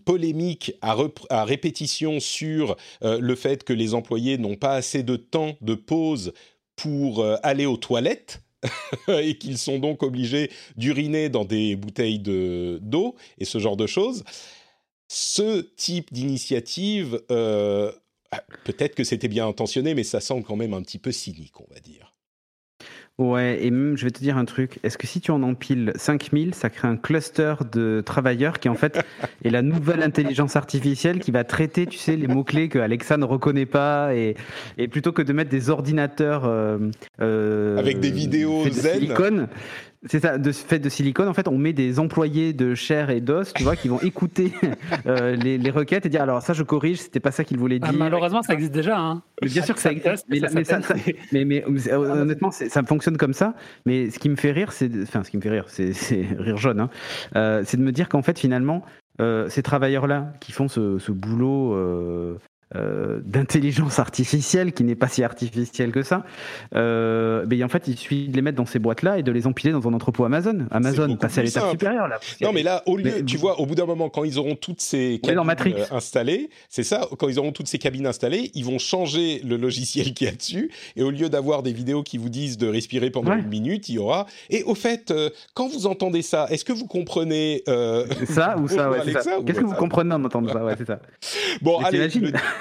[0.05, 5.57] polémiques à, répétition sur euh, le fait que les employés n'ont pas assez de temps
[5.61, 6.33] de pause
[6.75, 8.43] pour euh, aller aux toilettes,
[9.09, 14.25] et qu'ils sont donc obligés d'uriner dans des bouteilles d'eau et ce genre de choses.
[15.09, 20.83] Ce type d'initiative, ah, peut-être que c'était bien intentionné, mais ça semble quand même un
[20.83, 22.16] petit peu cynique, on va dire.
[23.19, 24.79] Ouais, et même, je vais te dire un truc.
[24.83, 28.75] Est-ce que si tu en empiles 5000, ça crée un cluster de travailleurs qui, en
[28.75, 29.01] fait,
[29.45, 33.25] est la nouvelle intelligence artificielle qui va traiter, tu sais, les mots-clés que Alexa ne
[33.25, 34.37] reconnaît pas et,
[34.77, 36.45] et plutôt que de mettre des ordinateurs.
[36.45, 39.49] Euh, euh Avec des vidéos zen.
[40.09, 43.21] C'est ça, de fait de silicone, en fait, on met des employés de chair et
[43.21, 44.53] d'os, tu vois, qui vont écouter
[45.07, 47.79] euh, les, les, requêtes et dire alors ça je corrige, c'était pas ça qu'il voulait
[47.83, 47.99] ah, dire.
[47.99, 48.99] malheureusement, ça existe déjà.
[48.99, 49.23] Hein.
[49.43, 50.41] Mais bien sûr que ça existe, mais,
[51.33, 53.55] mais, mais, honnêtement, ça fonctionne comme ça.
[53.85, 55.93] Mais ce qui me fait rire, c'est, enfin, ce qui me fait rire, c'est
[56.39, 56.91] rire jaune, hein,
[57.37, 58.83] euh, c'est de me dire qu'en fait, finalement,
[59.21, 61.75] euh, ces travailleurs-là qui font ce, ce boulot
[62.75, 66.25] euh, d'intelligence artificielle qui n'est pas si artificielle que ça,
[66.75, 69.47] euh, mais en fait il suffit de les mettre dans ces boîtes-là et de les
[69.47, 70.67] empiler dans un entrepôt Amazon.
[70.73, 72.19] Amazon passe à l'étape supérieure là.
[72.41, 74.81] Non mais là au lieu, tu vois, au bout d'un moment quand ils auront toutes
[74.81, 78.81] ces cabines euh, installées, c'est ça, quand ils auront toutes ces cabines installées, ils vont
[78.81, 82.59] changer le logiciel qui a dessus et au lieu d'avoir des vidéos qui vous disent
[82.59, 84.27] de respirer pendant une minute, il y aura.
[84.51, 87.63] Et au fait, euh, quand vous entendez ça, est-ce que vous comprenez
[88.29, 90.99] ça ou ça, ouais, Qu'est-ce que vous comprenez en entendant ça, ouais, c'est ça.
[91.63, 92.09] Bon, allez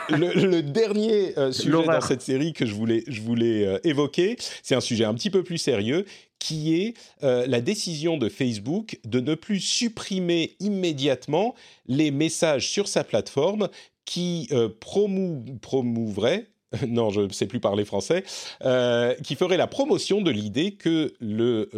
[0.10, 4.76] le, dernier euh, sujet dans cette série que je voulais, je voulais euh, évoquer, c'est
[4.76, 6.06] un sujet un petit peu plus sérieux,
[6.40, 11.56] qui est euh, la décision de Facebook de ne plus supprimer immédiatement
[11.88, 13.70] les messages sur sa plateforme
[14.06, 16.46] qui promou promouvraient
[16.88, 18.24] non, je ne sais plus parler français,
[19.24, 21.70] qui ferait la promotion de l'idée que le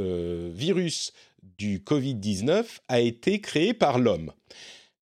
[0.53, 1.13] virus
[1.57, 4.31] du Covid-19 a été créé par l'homme.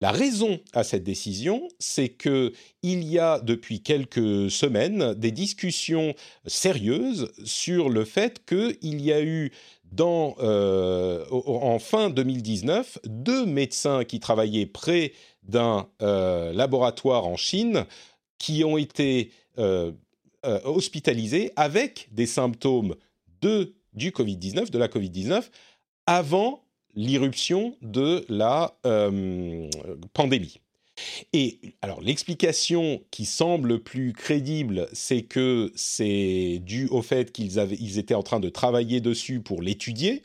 [0.03, 6.13] La raison à cette décision, c'est que il y a depuis quelques semaines des discussions
[6.45, 9.53] sérieuses sur le fait qu'il y a eu
[10.01, 15.13] euh, en fin 2019 deux médecins qui travaillaient près
[15.43, 17.85] d'un euh, laboratoire en Chine
[18.39, 19.93] qui ont été euh,
[20.65, 22.95] hospitalisés avec des symptômes
[23.39, 25.43] de, du Covid-19, de la Covid-19,
[26.07, 26.62] avant
[26.95, 29.69] l'irruption de la euh,
[30.13, 30.59] pandémie.
[31.33, 37.97] Et alors l'explication qui semble plus crédible, c'est que c'est dû au fait qu'ils ils
[37.97, 40.21] étaient en train de travailler dessus pour l'étudier,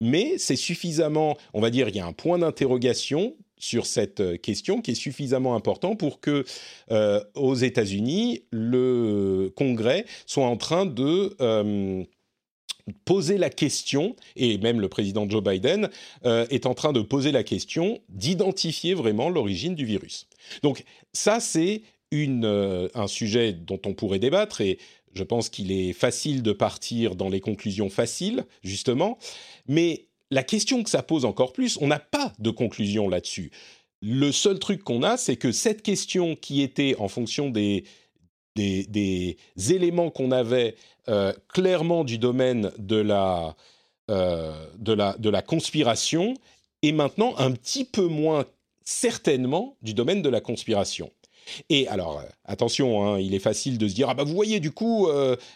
[0.00, 4.80] mais c'est suffisamment, on va dire, il y a un point d'interrogation sur cette question
[4.80, 6.44] qui est suffisamment important pour que
[6.90, 12.02] euh, aux États-Unis le Congrès soit en train de euh,
[13.04, 15.90] poser la question, et même le président Joe Biden
[16.24, 20.26] euh, est en train de poser la question d'identifier vraiment l'origine du virus.
[20.62, 21.82] Donc ça, c'est
[22.14, 24.78] euh, un sujet dont on pourrait débattre, et
[25.14, 29.18] je pense qu'il est facile de partir dans les conclusions faciles, justement,
[29.66, 33.50] mais la question que ça pose encore plus, on n'a pas de conclusion là-dessus.
[34.00, 37.84] Le seul truc qu'on a, c'est que cette question qui était en fonction des,
[38.54, 39.36] des,
[39.70, 40.74] éléments qu'on avait
[41.08, 43.56] euh, clairement du domaine de la,
[44.10, 46.34] euh, de, la, de la conspiration
[46.82, 48.44] et maintenant un petit peu moins
[48.84, 51.10] certainement du domaine de la conspiration.
[51.68, 54.60] Et alors, euh, attention, hein, il est facile de se dire, ah bah vous voyez,
[54.60, 55.08] du coup,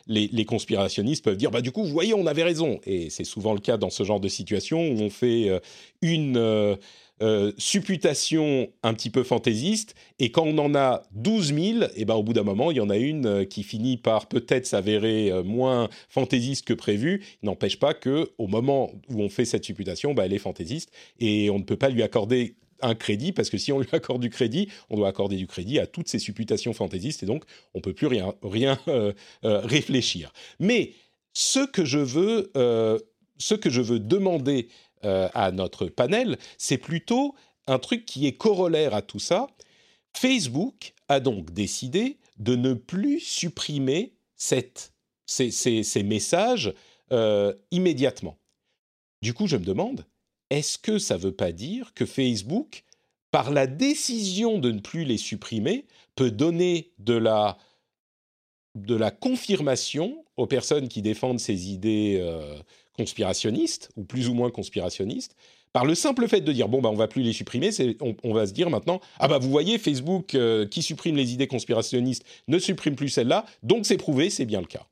[0.07, 2.81] les, les, conspirationnistes peuvent dire, bah du coup, vous voyez, on avait raison.
[2.87, 5.61] Et c'est souvent le cas dans ce genre de situation où on fait
[6.03, 6.77] une
[7.57, 12.23] supputation un petit peu fantaisiste, et quand on en a 12 000, et ben au
[12.23, 15.43] bout d'un moment, il y en a une euh, qui finit par peut-être s'avérer euh,
[15.43, 17.25] moins fantaisiste que prévu.
[17.43, 21.51] N'empêche pas que au moment où on fait cette supputation, ben, elle est fantaisiste, et
[21.51, 24.31] on ne peut pas lui accorder un crédit, parce que si on lui accorde du
[24.31, 27.95] crédit, on doit accorder du crédit à toutes ces supputations fantaisistes, et donc on peut
[27.95, 28.79] plus rien, rien
[29.43, 30.31] réfléchir.
[30.61, 30.93] Mais
[31.33, 32.53] ce que je veux,
[33.39, 34.69] ce que je veux demander
[35.05, 37.35] euh, à notre panel, c'est plutôt
[37.67, 39.49] un truc qui est corollaire à tout ça.
[40.17, 44.73] Facebook a donc décidé de ne plus supprimer ces,
[46.05, 46.73] messages
[47.13, 48.39] euh, immédiatement.
[49.23, 50.07] Du coup, je me demande,
[50.51, 52.85] est-ce que ça ne veut pas dire que Facebook,
[53.31, 57.59] par la décision de ne plus les supprimer, peut donner de la,
[58.75, 62.59] de la confirmation aux personnes qui défendent ces idées euh,
[62.97, 65.37] conspirationnistes, ou plus ou moins conspirationnistes,
[65.77, 67.69] par le simple fait de dire bon bah on va plus les supprimer,
[68.01, 71.49] on, va se dire maintenant ah bah vous voyez Facebook euh, qui supprime les idées
[71.49, 74.87] conspirationnistes ne supprime plus celles-là, donc c'est prouvé, c'est bien le cas.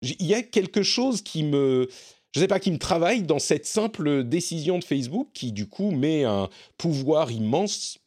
[0.00, 1.88] Il y a quelque chose qui me
[2.32, 5.90] je sais pas qui me travaille dans cette simple décision de Facebook qui du coup
[5.90, 7.98] met un pouvoir immense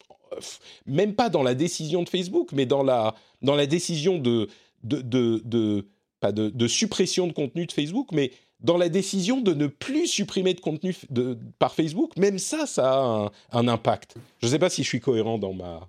[0.86, 4.48] même pas dans la décision de Facebook mais dans la dans la décision de
[4.82, 10.54] de, de suppression de contenu de Facebook mais dans la décision de ne plus supprimer
[10.54, 14.16] de contenu de, par Facebook, même ça, ça a un, impact.
[14.40, 15.88] Je ne sais pas si je suis cohérent dans ma,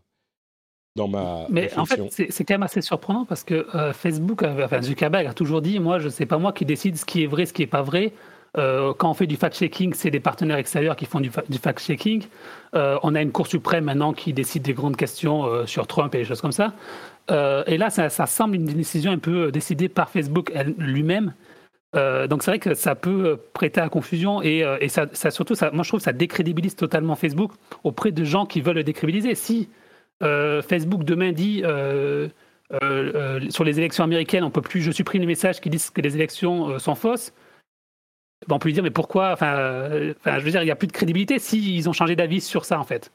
[0.95, 4.81] dans ma Mais en fait, c'est quand même assez surprenant parce que euh, Facebook, enfin
[4.81, 7.45] Zuckerberg a toujours dit, moi, je sais pas moi qui décide ce qui est vrai,
[7.45, 8.13] ce qui n'est pas vrai.
[8.57, 12.23] Euh, quand on fait du fact-checking, c'est des partenaires extérieurs qui font du, fact-checking.
[12.75, 16.19] Euh, on a une Cour suprême maintenant qui décide des grandes questions sur Trump et
[16.19, 16.73] des choses comme ça.
[17.29, 21.33] et là, ça, ça, semble une décision un peu décidée par Facebook lui-même.
[21.95, 25.55] Euh, donc c'est vrai que ça peut euh, prêter à confusion et, euh, ça, surtout,
[25.73, 27.51] moi je trouve que ça décrédibilise totalement Facebook
[27.83, 29.35] auprès de gens qui veulent le décrédibiliser.
[29.35, 29.69] Si
[30.21, 31.63] Facebook demain dit
[33.49, 36.15] sur les élections américaines, on peut plus, je supprime les messages qui disent que les
[36.15, 37.33] élections sont fausses,
[38.47, 40.87] ben, on peut lui dire mais pourquoi enfin, je veux dire, il n'y a plus
[40.87, 43.11] de crédibilité s'ils ont changé d'avis sur ça en fait.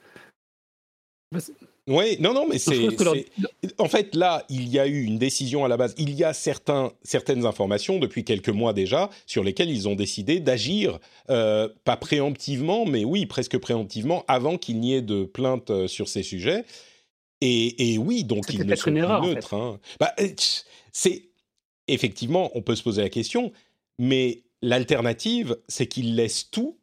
[1.86, 2.88] Oui, non, non, mais c'est.
[3.78, 5.94] En fait, là, il y a eu une décision à la base.
[5.98, 10.40] Il y a certains, certaines informations depuis quelques mois déjà sur lesquelles ils ont décidé
[10.40, 15.86] d'agir, euh, pas préemptivement, mais oui, presque préemptivement, avant qu'il n'y ait de plainte euh,
[15.86, 16.64] sur ces sujets.
[17.42, 19.52] Et, et oui, donc ils ne sont plus neutres.
[19.52, 19.78] Hein.
[20.00, 20.28] Bah, euh,
[20.92, 21.28] c'est
[21.88, 23.52] effectivement, on peut se poser la question,
[23.98, 26.78] mais l'alternative, c'est qu'ils laissent tout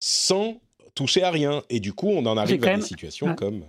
[0.00, 0.60] sans
[0.94, 1.62] toucher à rien.
[1.68, 3.64] Et du coup, on en arrive à des situations comme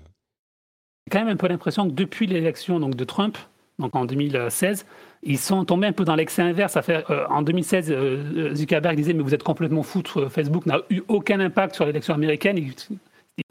[1.09, 3.37] quand même un peu l'impression que depuis l'élection donc, de Trump,
[3.79, 4.85] donc en 2016,
[5.23, 6.77] ils sont tombés un peu dans l'excès inverse.
[6.89, 11.39] Euh, en 2016, euh, Zuckerberg disait Mais vous êtes complètement fou, Facebook n'a eu aucun
[11.39, 12.57] impact sur l'élection américaine.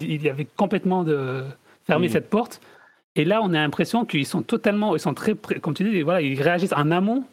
[0.01, 1.43] Il, avait complètement de,
[1.87, 2.13] fermé mmh.
[2.13, 2.61] cette porte.
[3.17, 6.21] Et là, on a l'impression qu'ils sont totalement, ils sont très, comme tu dis, voilà,
[6.21, 7.25] ils réagissent en amont,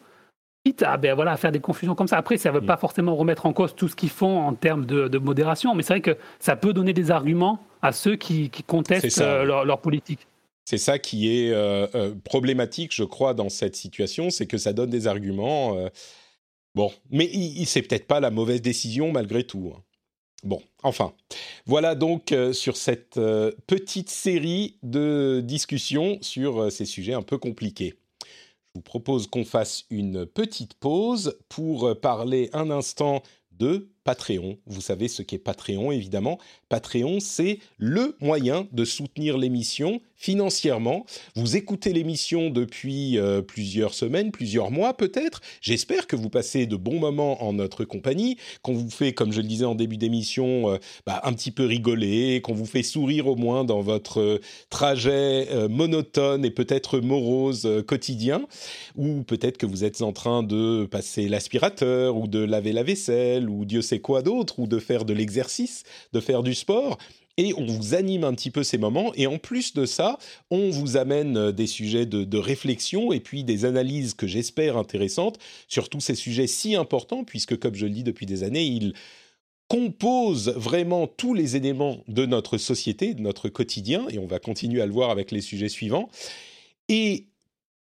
[0.82, 2.16] à, ben voilà, faire des confusions comme ça.
[2.16, 2.66] Après, ça ne veut mm.
[2.66, 5.94] pas forcément remettre en cause tout ce qu'ils font en termes de, modération, mais c'est
[5.94, 10.26] vrai que ça peut donner des arguments à ceux qui, contestent euh, leur, politique.
[10.64, 14.72] C'est ça qui est euh, euh, problématique, je crois, dans cette situation, c'est que ça
[14.72, 15.76] donne des arguments.
[16.74, 17.30] bon, mais
[17.64, 19.72] c'est peut-être pas la mauvaise décision malgré tout.
[19.74, 19.82] Hein.
[20.42, 21.12] Bon, enfin,
[21.64, 23.18] voilà donc sur cette
[23.66, 27.94] petite série de discussions sur ces sujets un peu compliqués.
[28.76, 34.56] Vous propose qu'on fasse une petite pause pour parler un instant de Patreon.
[34.66, 36.38] Vous savez ce qu'est Patreon, évidemment.
[36.68, 41.04] Patreon, c'est le moyen de soutenir l'émission financièrement.
[41.34, 45.40] Vous écoutez l'émission depuis euh, plusieurs semaines, plusieurs mois peut-être.
[45.60, 49.40] J'espère que vous passez de bons moments en notre compagnie, qu'on vous fait, comme je
[49.40, 53.26] le disais en début d'émission, euh, bah, un petit peu rigoler, qu'on vous fait sourire
[53.26, 54.40] au moins dans votre euh,
[54.70, 58.46] trajet monotone et peut-être morose quotidien,
[58.94, 63.50] ou peut-être que vous êtes en train de passer l'aspirateur ou de laver la vaisselle
[63.50, 66.98] ou Dieu sait quoi d'autre, ou de faire de l'exercice, de faire du sport
[67.38, 69.12] et on vous anime un petit peu ces moments.
[69.14, 70.18] Et en plus de ça,
[70.50, 75.38] on vous amène euh, des sujets de, réflexion et puis des analyses que j'espère intéressantes
[75.68, 78.94] sur tous ces sujets si importants, puisque comme je le dis depuis des années, ils
[79.68, 84.80] composent vraiment tous les éléments de notre société, de notre quotidien, et on va continuer
[84.80, 86.08] à le voir avec les sujets suivants.
[86.88, 87.26] Et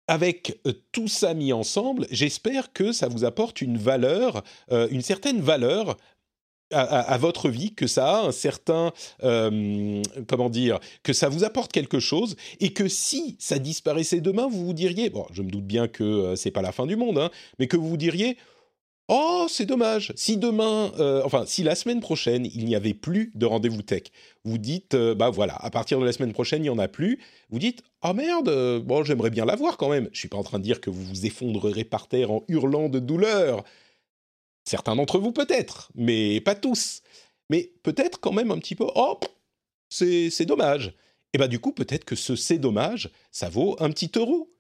[0.08, 5.02] avec euh, tout ça mis ensemble, j'espère que ça vous apporte une valeur, euh, une
[5.02, 5.96] certaine valeur
[6.72, 11.72] à, votre vie, que ça a un certain, euh, comment dire, que ça vous apporte
[11.72, 15.66] quelque chose, et que si ça disparaissait demain, vous vous diriez, bon, je me doute
[15.66, 18.36] bien que euh, c'est pas la fin du monde, hein, mais que vous vous diriez,
[19.08, 23.32] oh, c'est dommage, si demain, euh, enfin, si la semaine prochaine, il n'y avait plus
[23.34, 24.04] de rendez-vous tech,
[24.44, 27.20] vous dites, bah voilà, à partir de la semaine prochaine, il n'y en a plus,
[27.50, 30.08] vous dites, oh merde, bon, j'aimerais bien la voir quand même.
[30.12, 32.88] Je suis pas en train de dire que vous vous effondrerez par terre en hurlant
[32.88, 33.64] de douleur,
[34.64, 37.02] Certains d'entre vous peut-être, mais pas tous.
[37.50, 39.18] Mais peut-être quand même un petit peu, oh,
[39.88, 40.94] c'est dommage.
[41.32, 44.51] Et bien du coup, peut-être que ce c'est dommage, ça vaut un petit euro.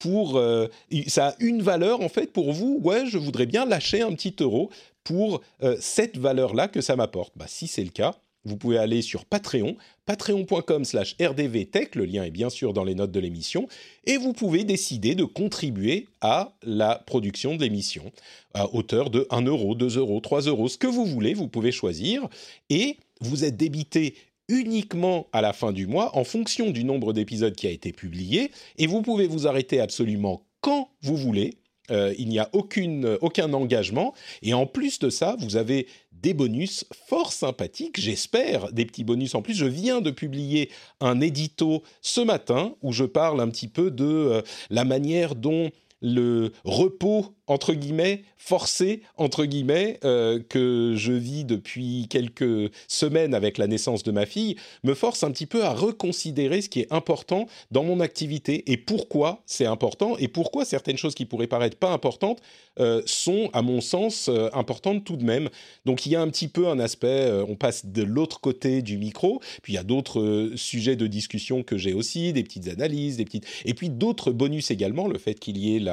[0.00, 0.66] Pour, euh,
[1.06, 2.80] ça a une valeur en fait pour vous.
[2.82, 4.70] Ouais, je voudrais bien lâcher un petit euro
[5.04, 7.32] pour euh, cette valeur-là que ça m'apporte.
[7.36, 12.24] Bah, si c'est le cas, vous pouvez aller sur Patreon, patreon.com slash rdvtech, le lien
[12.24, 13.68] est bien sûr dans les notes de l'émission,
[14.06, 18.10] et vous pouvez décider de contribuer à la production de l'émission
[18.54, 21.72] à hauteur de 1 euro, 2 euros, 3 euros, ce que vous voulez, vous pouvez
[21.72, 22.28] choisir,
[22.70, 24.14] et vous êtes débité
[24.50, 28.50] uniquement à la fin du mois en fonction du nombre d'épisodes qui a été publié,
[28.76, 31.58] et vous pouvez vous arrêter absolument quand vous voulez,
[31.90, 34.14] euh, il n'y a aucune, aucun engagement.
[34.42, 39.34] Et en plus de ça, vous avez des bonus fort sympathiques, j'espère, des petits bonus
[39.34, 39.54] en plus.
[39.54, 44.04] Je viens de publier un édito ce matin où je parle un petit peu de
[44.04, 51.44] euh, la manière dont le repos entre guillemets, forcé, entre guillemets, euh, que je vis
[51.44, 55.72] depuis quelques semaines avec la naissance de ma fille, me force un petit peu à
[55.72, 60.96] reconsidérer ce qui est important dans mon activité et pourquoi c'est important et pourquoi certaines
[60.96, 62.40] choses qui pourraient paraître pas importantes
[62.78, 65.48] euh, sont, à mon sens, euh, importantes tout de même.
[65.86, 68.96] Donc il y a un petit peu un aspect, on passe de l'autre côté du
[68.96, 73.16] micro, puis il y a d'autres sujets de discussion que j'ai aussi, des petites analyses,
[73.16, 73.46] des petites...
[73.64, 75.89] Et puis d'autres bonus également, le fait qu'il y ait la...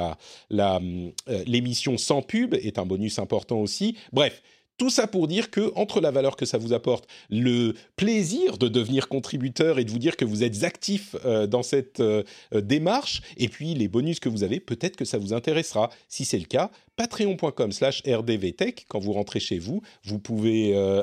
[0.50, 0.80] la
[1.46, 3.96] l'émission sans pub est un bonus important aussi.
[4.12, 4.42] Bref,
[4.78, 8.68] tout ça pour dire que entre la valeur que ça vous apporte, le plaisir de
[8.68, 12.22] devenir contributeur et de vous dire que vous êtes actif euh, dans cette euh,
[12.54, 15.90] démarche, et puis les bonus que vous avez, peut-être que ça vous intéressera.
[16.08, 18.84] Si c'est le cas, patreon.com slash rdvtech.
[18.88, 21.02] Quand vous rentrez chez vous, vous pouvez, euh,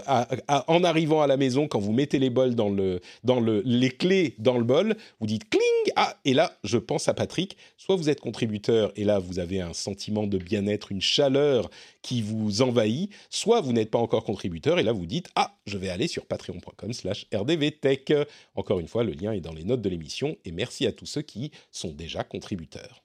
[0.67, 3.89] en arrivant à la maison, quand vous mettez les bols dans le, dans le, les
[3.89, 7.55] clés dans le bol, vous dites cling, ah, et là, je pense à Patrick.
[7.77, 11.69] Soit vous êtes contributeur et là, vous avez un sentiment de bien-être, une chaleur
[12.01, 15.77] qui vous envahit, soit vous n'êtes pas encore contributeur et là, vous dites, ah, je
[15.77, 18.11] vais aller sur patreon.com slash rdvtech.
[18.55, 21.05] Encore une fois, le lien est dans les notes de l'émission et merci à tous
[21.05, 23.04] ceux qui sont déjà contributeurs.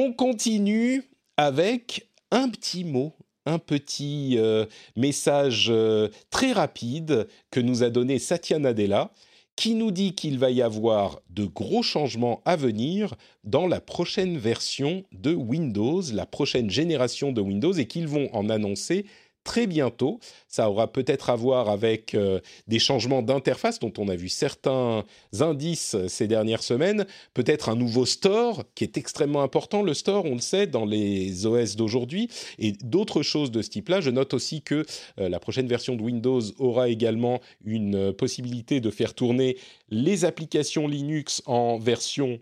[0.00, 1.02] On continue
[1.36, 8.20] avec un petit mot, un petit euh, message euh, très rapide que nous a donné
[8.20, 9.10] Satya Nadella,
[9.56, 14.38] qui nous dit qu'il va y avoir de gros changements à venir dans la prochaine
[14.38, 19.04] version de Windows, la prochaine génération de Windows, et qu'ils vont en annoncer
[19.48, 20.20] très bientôt.
[20.46, 25.04] Ça aura peut-être à voir avec euh, des changements d'interface dont on a vu certains
[25.40, 27.06] indices ces dernières semaines.
[27.32, 29.82] Peut-être un nouveau store qui est extrêmement important.
[29.82, 32.28] Le store, on le sait, dans les OS d'aujourd'hui
[32.58, 34.02] et d'autres choses de ce type-là.
[34.02, 34.84] Je note aussi que
[35.18, 39.56] euh, la prochaine version de Windows aura également une euh, possibilité de faire tourner
[39.88, 42.38] les applications Linux en version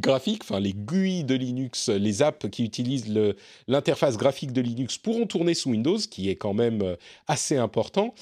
[0.00, 3.12] graphique, enfin les GUI de Linux, les apps qui utilisent
[3.68, 8.14] l'interface graphique de Linux pourront tourner sous Windows, qui est quand même euh, assez important.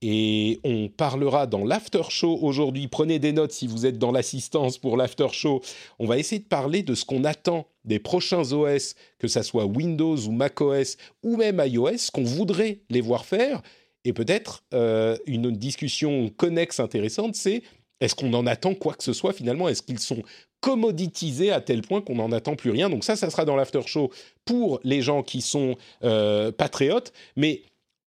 [0.00, 2.86] Et on parlera dans l'after show aujourd'hui.
[2.86, 5.60] Prenez des notes si vous êtes dans l'assistance pour l'after show.
[5.98, 9.64] On va essayer de parler de ce qu'on attend des prochains OS, que ça soit
[9.64, 13.62] Windows ou macOS ou même iOS, qu'on voudrait les voir faire.
[14.04, 17.62] Et peut-être euh, une discussion connexe intéressante, c'est
[18.00, 19.68] est-ce qu'on en attend quoi que ce soit finalement?
[19.68, 20.22] Est-ce qu'ils sont
[20.60, 23.82] commoditisés à tel point qu'on n'en attend plus rien Donc ça, ça sera dans l'after
[23.86, 24.10] show
[24.44, 27.12] pour les gens qui sont euh, patriotes.
[27.36, 27.62] Mais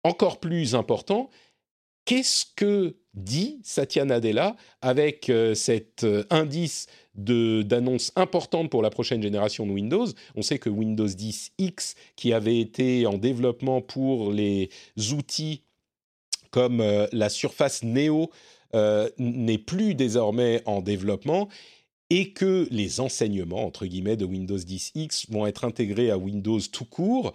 [0.04, 1.30] encore plus important,
[2.04, 9.22] qu'est-ce que dit Satya Nadella avec euh, cet euh, indice d'annonces importantes pour la prochaine
[9.22, 10.06] génération de Windows?
[10.34, 14.70] On sait que Windows 10 X, qui avait été en développement pour les
[15.12, 15.62] outils
[16.50, 18.30] comme euh, la Surface Neo,
[19.18, 21.50] n'est plus désormais en développement
[22.12, 26.84] et que les enseignements, entre guillemets, de Windows 10X vont être intégrés à Windows tout
[26.84, 27.32] court.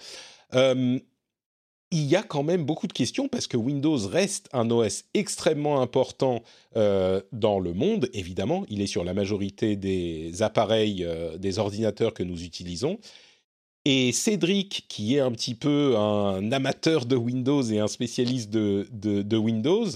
[0.54, 1.00] Euh,
[1.90, 5.82] il y a quand même beaucoup de questions parce que Windows reste un OS extrêmement
[5.82, 6.44] important
[6.76, 8.08] euh, dans le monde.
[8.14, 11.08] Évidemment, il est sur la majorité des appareils,
[11.40, 13.00] des ordinateurs que nous utilisons.
[13.84, 19.38] Et Cédric, qui est un petit peu un amateur de Windows et un spécialiste de
[19.38, 19.88] Windows,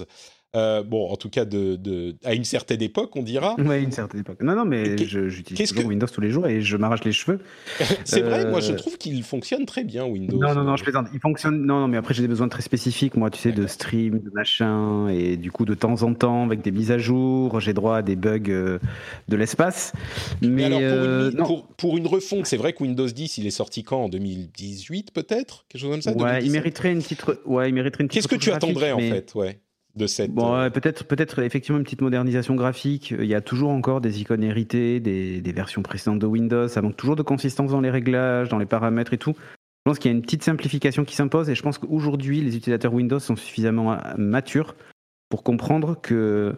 [0.54, 3.56] euh, bon, en tout cas, de, de, à une certaine époque, on dira.
[3.58, 4.42] Oui, une certaine époque.
[4.42, 5.88] Non, non, mais j'utilise toujours que...
[5.88, 7.40] Windows tous les jours et je m'arrache les cheveux.
[8.04, 8.28] c'est euh...
[8.28, 10.36] vrai, moi je trouve qu'il fonctionne très bien, Windows.
[10.36, 11.06] Non, non, non, je plaisante.
[11.14, 11.64] Il fonctionne.
[11.64, 14.30] Non, non, mais après j'ai des besoins très spécifiques, moi, tu sais, de stream, de
[14.34, 17.96] machin, et du coup, de temps en temps, avec des mises à jour, j'ai droit
[17.96, 18.78] à des bugs euh,
[19.28, 19.92] de l'espace.
[20.42, 23.46] Mais, mais, alors, pour une, pour, pour une refonte, c'est vrai que Windows 10, il
[23.46, 24.02] est sorti quand?
[24.04, 25.64] En 2018, peut-être?
[25.70, 26.10] Quelque chose comme ça?
[26.10, 26.44] Ouais, 2017?
[26.44, 27.24] il mériterait une petite.
[27.46, 29.10] Ouais, il mériterait une Qu'est-ce que tu attendrais, mais...
[29.10, 29.34] en fait?
[29.34, 29.58] Ouais
[29.96, 30.32] de cette.
[30.32, 30.70] Bon, euh...
[30.70, 33.10] peut-être, peut-être effectivement une petite modernisation graphique.
[33.10, 36.68] Il y a toujours encore des icônes héritées, des, des, versions précédentes de Windows.
[36.68, 39.34] Ça manque toujours de consistance dans les réglages, dans les paramètres et tout.
[39.36, 42.56] Je pense qu'il y a une petite simplification qui s'impose et je pense qu'aujourd'hui les
[42.56, 44.76] utilisateurs Windows sont suffisamment matures
[45.28, 46.54] pour comprendre que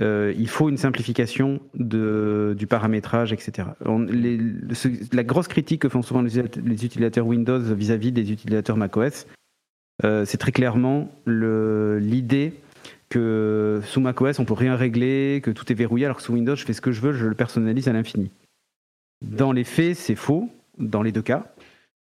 [0.00, 3.68] euh, il faut une simplification de, du paramétrage, etc.
[3.84, 4.74] On, les, le,
[5.12, 6.38] la grosse critique que font souvent les,
[6.84, 9.30] utilisateurs Windows vis-à-vis -vis des utilisateurs macOS, euh,
[10.02, 12.54] c'est très clairement l'idée
[13.08, 16.56] que sous macOS on peut rien régler, que tout est verrouillé, alors que sous Windows
[16.56, 18.30] je fais ce que je veux, je le personnalise à l'infini.
[19.22, 21.54] Dans les faits, c'est faux, dans les deux cas.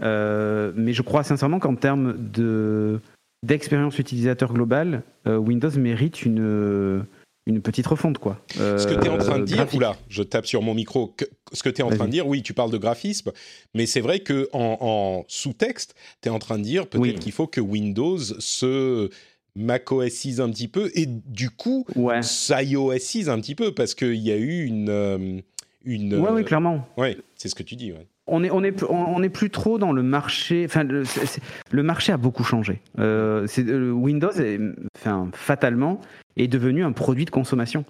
[0.02, 3.00] Euh, mais je crois sincèrement qu'en termes de
[3.42, 7.04] d'expérience utilisateur globale, euh, Windows mérite une
[7.46, 8.40] une petite refonte, quoi.
[8.58, 9.78] Euh, ce que tu es en train de dire, graphique.
[9.78, 12.26] oula, je tape sur mon micro, que, ce que tu es en train de dire,
[12.26, 13.32] oui, tu parles de graphisme,
[13.74, 17.14] mais c'est vrai que en, en sous-texte, tu es en train de dire peut-être oui.
[17.14, 19.10] qu'il faut que Windows se
[19.54, 22.20] macOSise un petit peu, et du coup, ouais.
[22.50, 24.88] iOSise un petit peu, parce qu'il y a eu une...
[24.90, 25.40] Euh,
[25.84, 26.84] une ouais, oui, clairement.
[26.96, 29.78] Oui, c'est ce que tu dis, ouais on est, on est, on est plus trop
[29.78, 30.64] dans le marché.
[30.66, 31.04] Enfin, le,
[31.70, 32.80] le marché a beaucoup changé.
[32.98, 33.46] Euh,
[33.92, 34.58] Windows, est,
[34.96, 36.00] enfin, fatalement,
[36.36, 37.84] est devenu un produit de consommation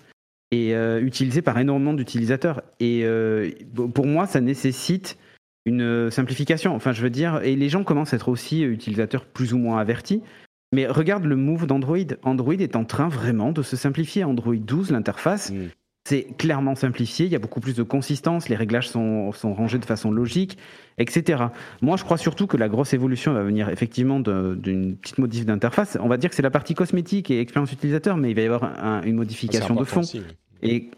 [0.53, 2.63] et euh, utilisé par énormément d'utilisateurs.
[2.81, 3.51] Et euh,
[3.95, 5.19] pour moi, ça nécessite
[5.65, 6.75] une simplification.
[6.75, 9.79] Enfin, je veux dire, et les gens commencent à être aussi utilisateurs plus ou moins
[9.79, 10.23] avertis.
[10.73, 11.99] Mais regarde le move d'Android.
[12.23, 14.25] Android est en train vraiment de se simplifier.
[14.25, 15.51] Android 12, l'interface.
[15.51, 15.69] Mmh.
[16.07, 19.79] C'est clairement simplifié, il y a beaucoup plus de consistance, les réglages sont, sont, rangés
[19.79, 20.57] de façon logique,
[20.99, 21.47] etc.
[21.83, 25.99] Moi, je crois surtout que la grosse évolution va venir effectivement d'une petite modif d'interface.
[26.01, 28.45] On va dire que c'est la partie cosmétique et expérience utilisateur, mais il va y
[28.45, 30.03] avoir un, une modification de fond.
[30.03, 30.23] Aussi,
[30.63, 30.91] et,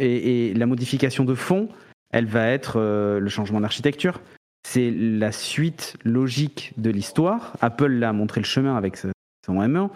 [0.00, 1.68] et, et, la modification de fond,
[2.10, 4.20] elle va être euh, le changement d'architecture.
[4.66, 7.56] c'est la suite logique de l'histoire.
[7.60, 9.12] Apple l'a montré le chemin avec son
[9.48, 9.90] M1,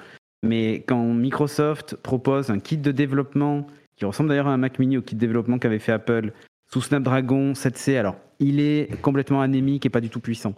[0.44, 3.66] mais quand Microsoft propose un kit de développement
[4.00, 6.32] qui ressemble d'ailleurs à un Mac Mini au kit de développement qu'avait fait Apple
[6.72, 10.54] sous Snapdragon 7C, alors il est complètement anémique et pas du tout puissant.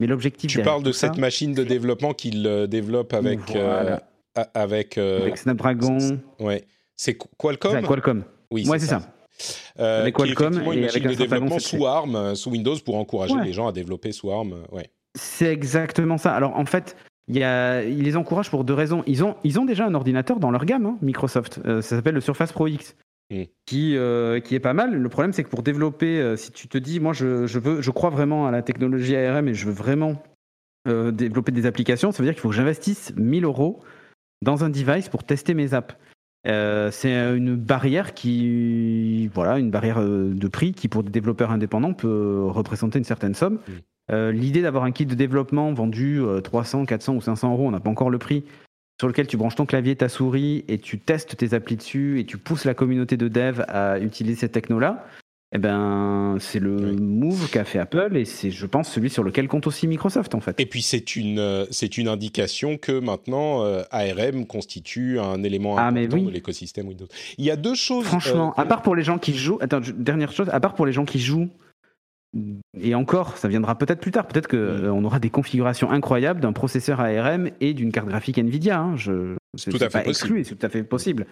[0.00, 0.50] Mais l'objectif.
[0.50, 3.98] Tu parles de cette machine de développement qu'il euh, développe avec euh,
[4.54, 5.98] avec, euh, avec Snapdragon.
[6.40, 6.64] Ouais.
[6.96, 7.72] C'est Qualcomm.
[7.72, 8.24] C'est Qualcomm.
[8.50, 9.02] Oui, c'est ça.
[9.78, 13.68] Euh, avec Qualcomm et avec de développement sous ARM, sous Windows pour encourager les gens
[13.68, 14.62] à développer sous ARM.
[14.72, 14.90] Ouais.
[15.14, 16.34] C'est exactement ça.
[16.34, 16.96] Alors en fait,
[17.28, 19.02] il y a, ils les encouragent pour deux raisons.
[19.06, 21.60] Ils ont, ils ont déjà un ordinateur dans leur gamme, hein, Microsoft.
[21.64, 22.96] ça s'appelle le Surface Pro X.
[23.30, 23.42] Hmm.
[23.66, 23.96] Qui,
[24.44, 24.94] qui est pas mal.
[24.94, 27.90] Le problème, c'est que pour développer, si tu te dis, moi, je, je, veux, je
[27.90, 30.22] crois vraiment à la technologie ARM et je veux vraiment
[30.86, 33.80] développer des applications, ça veut dire qu'il faut que j'investisse 1000 euros
[34.42, 35.96] dans un device pour tester mes apps.
[36.46, 41.50] Euh, c'est une barrière qui, voilà, une barrière euh, de prix qui, pour des développeurs
[41.50, 43.58] indépendants, peut représenter une certaine somme.
[44.10, 47.80] Euh, l'idée d'avoir un kit de développement vendu 300, 400 ou 500 euros, on n'a
[47.80, 48.44] pas encore le prix,
[49.00, 52.24] sur lequel tu branches ton clavier, ta souris et tu testes tes applis dessus et
[52.24, 55.06] tu pousses la communauté de dev à utiliser cette techno-là
[55.52, 59.46] eh ben, c'est le move qu'a fait Apple et c'est, je pense, celui sur lequel
[59.46, 60.58] compte aussi Microsoft en fait.
[60.58, 65.78] Et puis c'est une, euh, c'est une indication que maintenant euh, ARM constitue un élément
[65.78, 67.06] ah, important de l'écosystème Windows.
[67.38, 68.04] Il y a deux choses.
[68.04, 70.84] Franchement, euh, à part pour les gens qui jouent, attends, dernière chose, à part pour
[70.84, 71.48] les gens qui jouent,
[72.80, 74.26] et encore, ça viendra peut-être plus tard.
[74.26, 78.78] Peut-être qu'on on aura des configurations incroyables d'un processeur ARM et d'une carte graphique Nvidia.
[78.80, 78.96] Hein.
[78.96, 81.26] Je, c'est tout à fait exclu, c'est tout à fait possible.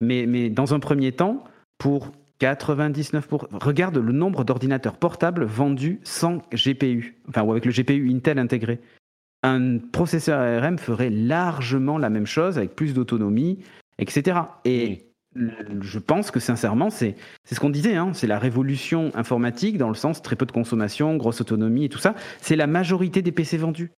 [0.00, 1.44] Mais, mais dans un premier temps,
[1.78, 8.10] pour 99% Regarde le nombre d'ordinateurs portables vendus sans GPU, enfin ou avec le GPU
[8.10, 8.80] Intel intégré.
[9.42, 13.60] Un processeur ARM ferait largement la même chose avec plus d'autonomie,
[13.98, 14.40] etc.
[14.64, 17.16] Et je pense que sincèrement, c'est
[17.50, 21.16] ce qu'on disait, hein, c'est la révolution informatique dans le sens très peu de consommation,
[21.16, 22.14] grosse autonomie et tout ça.
[22.40, 23.92] C'est la majorité des PC vendus.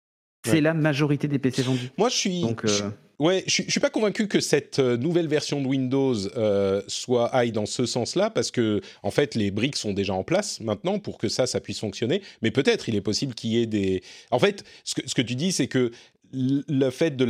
[0.45, 1.91] C'est la majorité des PC vendus.
[1.99, 2.41] Moi, je suis.
[2.41, 6.15] Donc, euh, Ouais, je, je suis pas convaincu que cette euh, nouvelle version de Windows
[6.37, 10.23] euh, soit aille dans ce sens-là parce que en fait les briques sont déjà en
[10.23, 12.21] place maintenant pour que ça ça puisse fonctionner.
[12.43, 14.03] Mais peut-être il est possible qu'il y ait des.
[14.31, 15.93] En fait, ce que, ce que tu dis c'est que
[16.37, 17.27] le fait de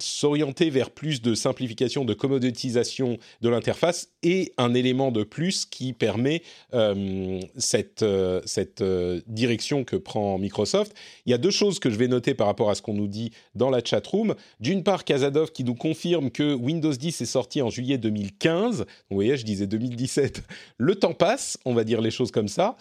[0.00, 5.92] s'orienter vers plus de simplification, de commoditisation de l'interface est un élément de plus qui
[5.92, 6.42] permet
[6.74, 8.40] euh, cette, euh,
[8.80, 10.92] euh, direction que prend Microsoft.
[11.24, 13.06] Il y a deux choses que je vais noter par rapport à ce qu'on nous
[13.06, 14.34] dit dans la chat room.
[14.58, 18.86] D'une part, Kazadov qui nous confirme que Windows 10 est sorti en juillet 2015.
[19.10, 20.42] Vous voyez, je disais 2017.
[20.78, 22.76] Le temps passe, on va dire les choses comme ça.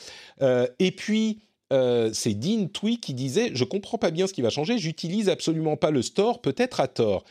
[0.79, 1.39] et puis
[1.73, 5.29] euh, c'est Dean Twee qui disait Je comprends pas bien ce qui va changer, j'utilise
[5.29, 7.23] absolument pas le store, peut-être à tort.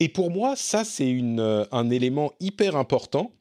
[0.00, 3.32] Et pour moi, ça, c'est euh, un élément hyper important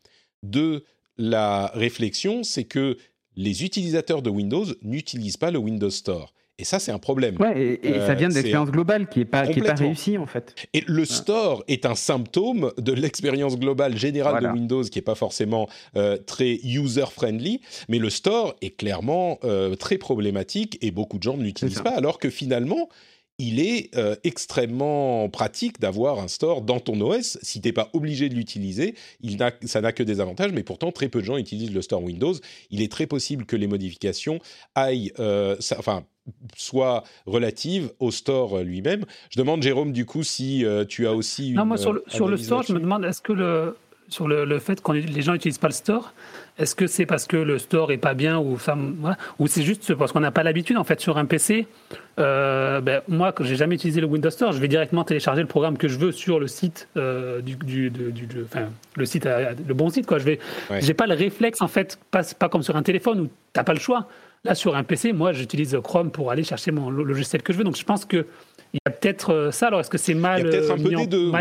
[0.44, 0.84] de
[1.18, 2.98] la réflexion c'est que
[3.36, 6.34] les utilisateurs de Windows n'utilisent pas le Windows Store.
[6.58, 7.36] Et ça, c'est un problème.
[7.38, 10.18] Ouais, et, ça vient de euh, l'expérience globale qui n'est pas, qui est pas réussie,
[10.18, 10.56] en fait.
[10.74, 15.16] Et le store est un symptôme de l'expérience globale générale de Windows qui n'est pas
[15.16, 21.24] forcément euh, très user-friendly, mais le store est clairement euh, très problématique et beaucoup de
[21.24, 22.88] gens ne l'utilisent pas, alors que finalement,
[23.38, 23.92] il est
[24.24, 27.38] extrêmement pratique d'avoir un store dans ton OS.
[27.42, 28.96] Si tu n'es pas obligé de l'utiliser,
[29.66, 32.34] ça n'a que des avantages, mais pourtant très peu de gens utilisent le store Windows.
[32.72, 34.40] Il est très possible que les modifications
[34.74, 35.12] aillent,
[35.78, 36.06] enfin,
[36.56, 39.06] soit relative au store lui-même.
[39.30, 42.28] Je demande, Jérôme, du coup, si euh, tu as aussi Non, moi, sur le, sur
[42.28, 43.76] le store, je me demande, est-ce que le,
[44.08, 46.14] sur le, le fait que les gens n'utilisent pas le store,
[46.58, 48.78] est-ce que c'est parce que le store est pas bien ou ça,
[49.40, 51.68] ou c'est juste parce qu'on n'a pas l'habitude en fait sur un PC
[52.20, 55.48] euh, ben, Moi, quand j'ai jamais utilisé le Windows Store, je vais directement télécharger le
[55.48, 59.74] programme que je veux sur le site euh, du, du, du, enfin, le site, le
[59.74, 60.20] bon site quoi.
[60.20, 60.40] Je vais,
[60.80, 63.74] j'ai pas le réflexe en fait, pas, pas comme sur un téléphone où t'as pas
[63.74, 64.08] le choix.
[64.46, 67.64] Là, sur un PC, moi, j'utilise Chrome pour aller chercher mon logiciel que je veux.
[67.64, 68.26] Donc, je pense qu'il
[68.74, 69.68] y a peut-être euh, ça.
[69.68, 71.32] Alors, est-ce que c'est mal, il y a peut-être un peu des deux.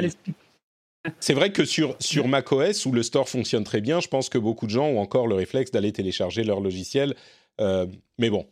[1.21, 4.39] C'est vrai que sur, sur macOS, où le store fonctionne très bien, je pense que
[4.39, 7.15] beaucoup de gens ont encore le réflexe d'aller télécharger leur logiciel.
[7.61, 7.87] Euh,
[8.19, 8.47] mais bon,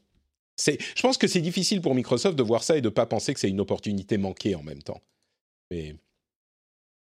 [0.58, 3.32] je pense que c'est difficile pour Microsoft de voir ça et de ne pas penser
[3.32, 5.00] que c'est une opportunité manquée en même temps.
[5.70, 5.94] Mais je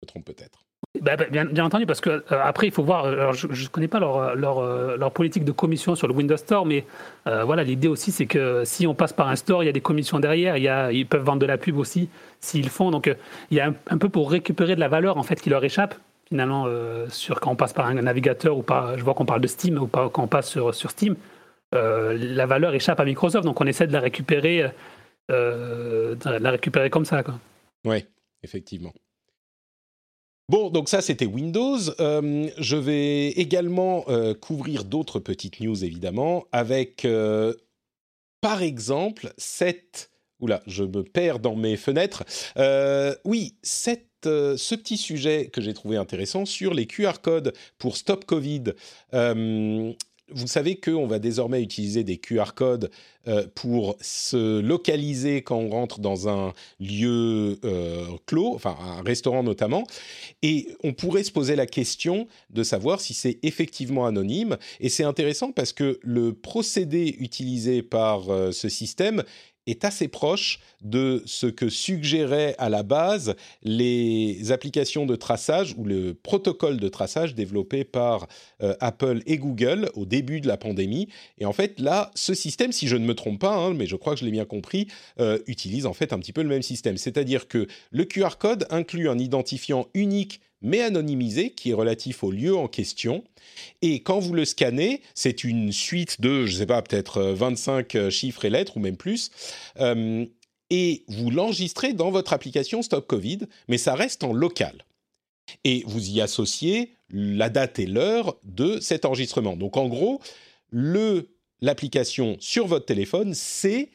[0.03, 0.64] me trompe peut-être.
[1.01, 3.05] Bah, bah, bien, entendu, parce que euh, après, il faut voir.
[3.05, 6.85] Alors, je ne connais pas euh, leur, politique de commission sur le Windows Store, mais
[7.27, 9.73] euh, voilà, l'idée aussi, c'est que si on passe par un store, il y a
[9.73, 10.57] des commissions derrière.
[10.57, 12.09] Ils peuvent vendre de la pub aussi
[12.39, 12.91] s'ils font.
[12.91, 13.13] Donc,
[13.51, 15.95] il y a un, peu pour récupérer de la valeur en fait qui leur échappe
[16.27, 16.67] finalement
[17.07, 18.97] sur quand on passe par un navigateur ou pas.
[18.97, 21.15] Je vois qu'on parle de Steam ou pas quand on passe sur, Steam.
[21.71, 24.71] la valeur échappe à Microsoft, donc on essaie de la récupérer,
[25.29, 27.23] de la récupérer comme ça.
[27.85, 28.05] Oui,
[28.41, 28.91] effectivement.
[30.47, 31.79] Bon, donc ça c'était Windows.
[31.99, 37.53] Euh, je vais également euh, couvrir d'autres petites news évidemment, avec euh,
[38.41, 40.11] par exemple, cette...
[40.39, 42.25] Oula, je me perds dans mes fenêtres.
[43.23, 48.25] Oui, cette, ce petit sujet que j'ai trouvé intéressant sur les QR codes pour Stop
[48.25, 48.73] Covid.
[50.31, 52.89] Vous savez qu'on va désormais utiliser des QR codes
[53.27, 59.43] euh, pour se localiser quand on rentre dans un lieu euh, clos, enfin un restaurant
[59.43, 59.85] notamment,
[60.41, 64.57] et on pourrait se poser la question de savoir si c'est effectivement anonyme.
[64.79, 69.23] Et c'est intéressant parce que le procédé utilisé par euh, ce système
[69.67, 75.85] est assez proche de ce que suggéraient à la base les applications de traçage ou
[75.85, 78.27] le protocole de traçage développé par
[78.61, 81.07] euh, Apple et Google au début de la pandémie.
[81.39, 83.95] Et en fait, là, ce système, si je ne me trompe pas, hein, mais je
[83.95, 84.87] crois que je l'ai bien compris,
[85.19, 86.97] euh, utilise en fait un petit peu le même système.
[86.97, 92.31] C'est-à-dire que le QR code inclut un identifiant unique mais anonymisé qui est relatif au
[92.31, 93.23] lieu en question.
[93.81, 97.95] Et quand vous le scannez, c'est une suite de, je ne sais pas, peut-être 25
[97.95, 99.31] euh, chiffres et lettres ou même plus.
[99.79, 100.25] Euh,
[100.69, 104.85] et vous l'enregistrez dans votre application Stop Covid, mais ça reste en local.
[105.63, 109.55] Et vous y associez la date et l'heure de cet enregistrement.
[109.55, 110.21] Donc en gros,
[111.61, 113.89] l'application sur votre téléphone sait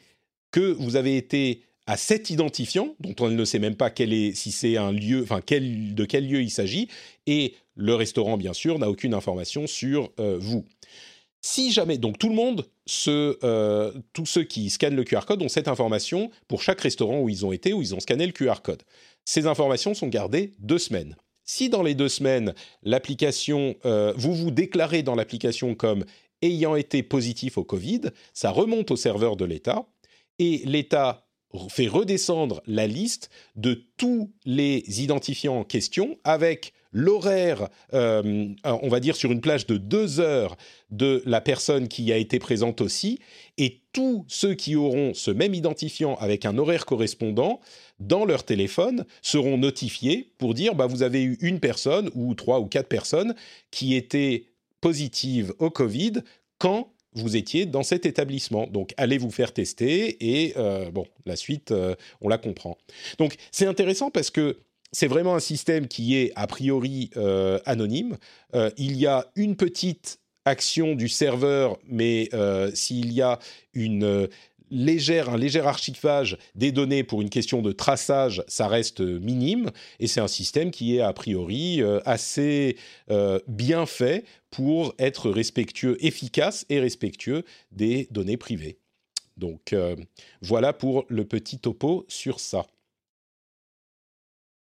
[0.51, 4.33] que vous avez été à cet identifiant, dont on ne sait même pas quel est,
[4.33, 6.87] si c'est un lieu, enfin de quel lieu il s'agit,
[7.27, 10.63] et le restaurant, bien sûr, n'a aucune information sur euh, vous.
[11.41, 12.65] Si jamais, donc tout le monde,
[13.09, 17.27] euh, tous ceux qui scannent le QR code ont cette information pour chaque restaurant où
[17.27, 18.83] ils ont été, où ils ont scanné le QR code.
[19.25, 21.17] Ces informations sont gardées deux semaines.
[21.43, 26.05] Si dans les deux semaines, l'application, euh, vous vous déclarez dans l'application comme
[26.41, 29.85] ayant été positif au Covid, ça remonte au serveur de l'État
[30.39, 31.27] et l'État
[31.69, 38.99] fait redescendre la liste de tous les identifiants en question avec l'horaire, euh, on va
[38.99, 40.57] dire sur une plage de deux heures
[40.89, 43.19] de la personne qui a été présente aussi,
[43.57, 47.61] et tous ceux qui auront ce même identifiant avec un horaire correspondant
[47.99, 52.59] dans leur téléphone seront notifiés pour dire bah, vous avez eu une personne ou trois
[52.59, 53.35] ou quatre personnes
[53.69, 54.47] qui étaient
[54.81, 56.13] positives au Covid
[56.57, 58.67] quand vous étiez dans cet établissement.
[58.67, 62.77] Donc, allez vous faire tester et euh, bon, la suite, euh, on la comprend.
[63.17, 64.59] Donc, c'est intéressant parce que
[64.91, 68.17] c'est vraiment un système qui est a priori euh, anonyme.
[68.77, 72.29] il y a une petite action du serveur, mais
[72.73, 73.39] s'il y a
[73.73, 74.27] une
[74.71, 79.69] légère, un léger archivage des données pour une question de traçage, ça reste minime,
[79.99, 82.77] et c'est un système qui est a priori euh, assez
[83.11, 88.79] euh, bien fait pour être respectueux, efficace et respectueux des données privées.
[89.37, 89.95] Donc euh,
[90.41, 92.65] voilà pour le petit topo sur ça.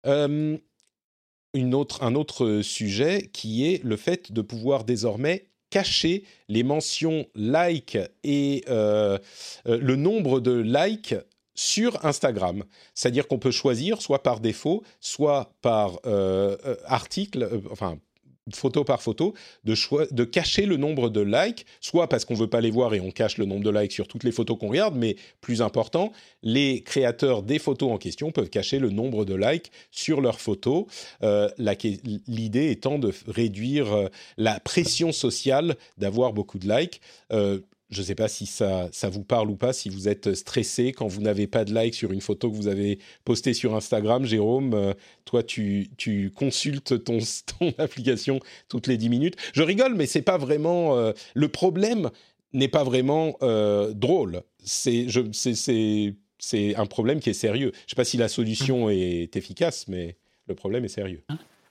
[0.06, 0.60] Un
[1.74, 9.18] autre sujet qui est le fait de pouvoir désormais cacher les mentions like et euh,
[9.68, 11.16] euh, le nombre de likes
[11.56, 12.64] sur Instagram.
[12.94, 18.00] C'est-à-dire qu'on peut choisir, soit par défaut, soit par euh, article, enfin
[18.56, 19.34] photo par photo,
[19.64, 19.76] de,
[20.14, 23.12] de cacher le nombre de likes, soit parce qu'on veut pas les voir et on
[23.12, 26.12] cache le nombre de likes sur toutes les photos qu'on regarde, mais plus important,
[26.44, 30.86] les créateurs des photos en question peuvent cacher le nombre de likes sur leurs photos.
[31.24, 31.50] Euh,
[32.28, 37.02] l'idée étant de réduire euh, la pression sociale d'avoir beaucoup de likes.
[37.32, 40.36] Euh, je ne sais pas si ça, ça vous parle ou pas, si vous êtes
[40.36, 43.76] stressé quand vous n'avez pas de like sur une photo que vous avez postée sur
[43.76, 44.26] Instagram.
[44.26, 44.94] Jérôme, euh,
[45.26, 47.18] toi, tu, tu consultes ton,
[47.60, 49.36] ton, application toutes les 10 minutes.
[49.54, 50.98] Je rigole, mais c'est pas vraiment...
[50.98, 52.12] Euh, le problème
[52.54, 54.44] n'est pas vraiment euh, drôle.
[54.64, 55.08] C'est
[56.76, 57.72] un problème qui est sérieux.
[57.74, 60.16] Je ne sais pas si la solution est efficace, mais
[60.48, 61.24] le problème est sérieux.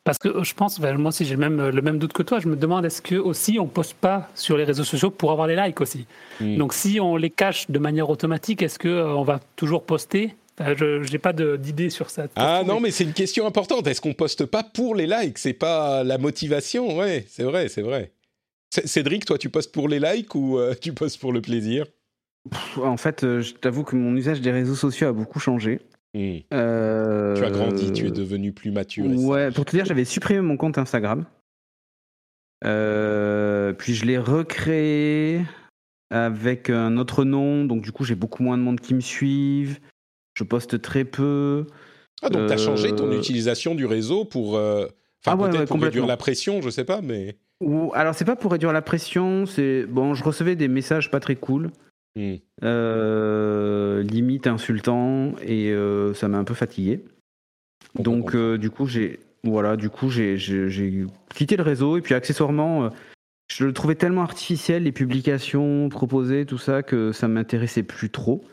[0.08, 2.40] Parce que euh, je pense, moi aussi j'ai le même, le même doute que toi,
[2.40, 5.46] je me demande est-ce que aussi on poste pas sur les réseaux sociaux pour avoir
[5.46, 6.06] les likes aussi.
[6.40, 6.56] Hmm.
[6.56, 10.34] Donc si on les cache de manière automatique, est-ce qu'on euh, on va toujours poster?
[10.58, 12.24] Je n'ai pas d'idée sur ça.
[12.36, 13.86] Ah non, mais c'est une question importante.
[13.86, 15.36] Est-ce qu'on poste pas pour les likes?
[15.36, 18.10] C'est pas la motivation Ouais, c'est vrai, c'est vrai.
[18.70, 21.84] Cédric, toi, tu postes pour les likes ou euh, tu postes pour le plaisir?
[22.82, 25.80] En fait, je t'avoue que mon usage des réseaux sociaux a beaucoup changé.
[26.16, 29.06] Euh, tu as grandi, tu es devenu plus mature.
[29.06, 31.24] Ouais, pour te dire, j'avais supprimé mon compte Instagram.
[32.64, 35.42] Euh, puis je l'ai recréé
[36.10, 39.78] avec un autre nom, donc du coup j'ai beaucoup moins de monde qui me suivent.
[40.34, 41.66] Je poste très peu.
[42.22, 44.88] Ah donc tu as changé ton euh, utilisation du réseau pour, enfin
[45.26, 47.36] ah peut-être pour réduire la pression, je sais pas, mais.
[47.60, 51.20] Ou alors c'est pas pour réduire la pression, c'est bon, je recevais des messages pas
[51.20, 51.70] très cool.
[52.16, 52.36] Hmm.
[52.64, 57.04] Euh, limite insultant et euh, ça m'a un peu fatigué.
[57.98, 60.36] Donc euh, du coup j'ai voilà du coup j'ai
[61.34, 62.90] quitté le réseau et puis accessoirement
[63.50, 68.44] je le trouvais tellement artificiel, les publications proposées, tout ça, que ça m'intéressait plus trop.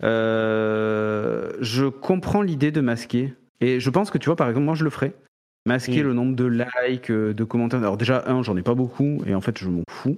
[0.00, 3.34] Je comprends l'idée de masquer.
[3.60, 5.14] Et je pense que, tu vois, par exemple, moi, je le ferais.
[5.66, 6.06] Masquer Mm.
[6.06, 7.80] le nombre de likes, de commentaires.
[7.80, 10.16] Alors, déjà, un, j'en ai pas beaucoup, et en fait, je m'en fous.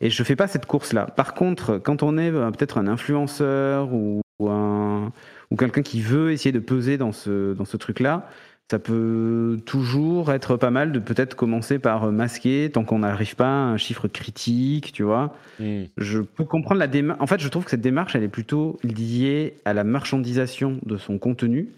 [0.00, 1.06] Et je fais pas cette course-là.
[1.06, 5.12] Par contre, quand on est euh, peut-être un influenceur ou, ou un
[5.50, 8.28] ou quelqu'un qui veut essayer de peser dans ce dans ce truc-là,
[8.68, 13.46] ça peut toujours être pas mal de peut-être commencer par masquer tant qu'on n'arrive pas
[13.46, 15.36] à un chiffre critique, tu vois.
[15.60, 15.84] Hmm.
[15.96, 17.20] Je peux comprendre la démarche.
[17.22, 20.96] En fait, je trouve que cette démarche, elle est plutôt liée à la marchandisation de
[20.96, 21.68] son contenu.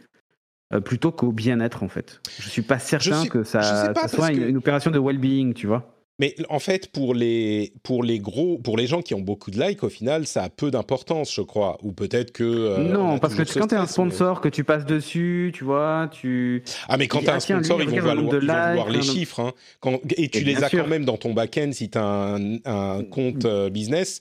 [0.74, 2.20] euh, plutôt qu'au bien-être en fait.
[2.38, 5.54] Je suis pas certain sais- que ça, soit parce une, que- une opération de well-being,
[5.54, 5.94] tu vois.
[6.20, 9.60] Mais en fait, pour les, pour les gros, pour les gens qui ont beaucoup de
[9.60, 11.78] likes, au final, ça a peu d'importance, je crois.
[11.84, 12.42] Ou peut-être que.
[12.42, 14.84] euh, on non, a parce que quand tu es un mais- sponsor, que tu passes
[14.84, 16.64] dessus, tu vois, tu.
[16.88, 19.38] Ah, mais quand tu as un ah, sponsor, ils, vont likes, les le- chiffres.
[19.40, 19.52] hein.
[19.78, 20.82] Quand- et tu Et les as sûr.
[20.82, 24.20] quand même dans ton back-end si tu as un, un compte euh, business.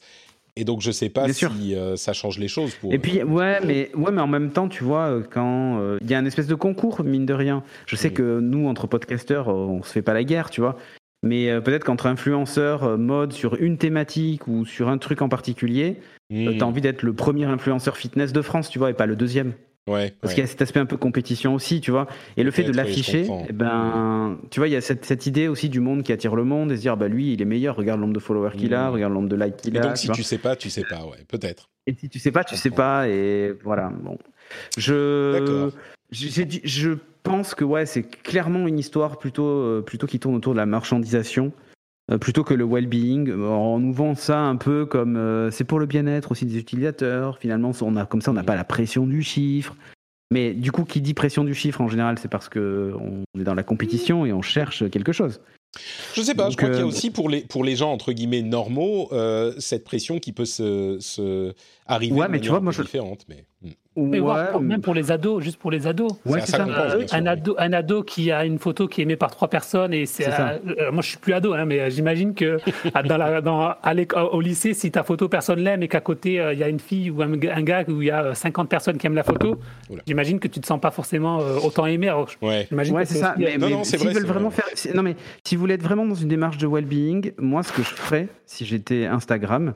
[0.60, 2.74] Et donc, je sais pas Bien si euh, ça change les choses.
[2.76, 6.10] Pour Et puis ouais, mais ouais, mais en même temps, tu vois, quand euh, il
[6.10, 7.64] y a une espèce de concours, mine de rien.
[7.88, 10.76] Je sais que nous, entre podcasteurs, on se fait pas la guerre, tu vois.
[11.24, 15.30] Mais euh, peut-être qu'entre influenceurs euh, mode sur une thématique ou sur un truc en
[15.30, 15.98] particulier,
[16.34, 16.58] euh, Hmm.
[16.58, 19.54] t'as envie d'être le premier influenceur fitness de France, tu vois, et pas le deuxième.
[19.90, 20.36] Ouais, Parce ouais.
[20.36, 22.08] qu'il y a cet aspect un peu compétition aussi, tu vois.
[22.36, 25.48] Et le fait de l'afficher, eh ben, tu vois, il y a cette, cette idée
[25.48, 27.78] aussi du monde qui attire le monde et se dire, bah lui, il est meilleur,
[27.78, 28.94] regarde le nombre de followers qu'il a, Mm.
[28.94, 29.84] regarde le nombre de likes qu'il Et a.
[29.84, 30.16] donc, tu si vois.
[30.18, 31.70] tu sais pas, tu sais pas, ouais, peut-être.
[31.88, 33.90] Et si tu sais pas, tu sais pas, et voilà.
[34.04, 34.18] Bon,
[34.78, 35.72] je, D'accord.
[36.12, 36.98] je
[37.28, 40.66] pense que ouais, c'est clairement une histoire plutôt, euh, plutôt qui tourne autour de la
[40.66, 41.52] marchandisation,
[42.12, 43.32] euh, plutôt que le well-being.
[43.32, 47.38] On nous vend ça un peu comme euh, c'est pour le bien-être aussi des utilisateurs.
[47.38, 49.76] Finalement, on a comme ça, on n'a pas la pression du chiffre.
[50.32, 53.44] Mais du coup, qui dit pression du chiffre en général, c'est parce que on est
[53.46, 55.40] dans la compétition et on cherche quelque chose.
[56.14, 57.76] Je sais pas, je Donc, crois qu'il y a euh, aussi pour les, pour les
[57.76, 61.54] gens, entre guillemets, normaux, euh, cette pression qui peut se, se
[61.86, 63.26] arriver Ouais, de mais tu vois, moi, je- différente.
[63.30, 63.46] Mais...
[63.98, 66.12] Mais Ouais, voir même pour les ados, juste pour les ados.
[66.26, 69.16] Ouais, c'est ça Euh, un, ado, un ado qui a une photo qui est aimée
[69.16, 71.90] par trois personnes et c'est euh, euh, moi je suis plus ado hein, mais euh,
[71.90, 72.60] j'imagine que
[72.94, 76.00] à- dans la, dans, à l'éc- au lycée si ta photo personne l'aime et qu'à
[76.02, 78.34] côté euh, il y a une fille ou un, gars où il y a euh,
[78.34, 79.60] 50 personnes qui aiment la photo
[80.06, 82.68] j'imagine que tu te sens pas forcément euh, autant aimé alors Ouais.
[82.70, 83.34] j'imagine Ouais, que c'est ça.
[83.36, 84.62] aussi, euh, Mais, Non, mais non, c'est s'ils vrai, veulent c'est vraiment vrai.
[84.64, 87.64] faire, si- non mais si vous voulez être vraiment dans une démarche de well-being, moi,
[87.64, 89.74] ce que je ferais si j'étais Instagram,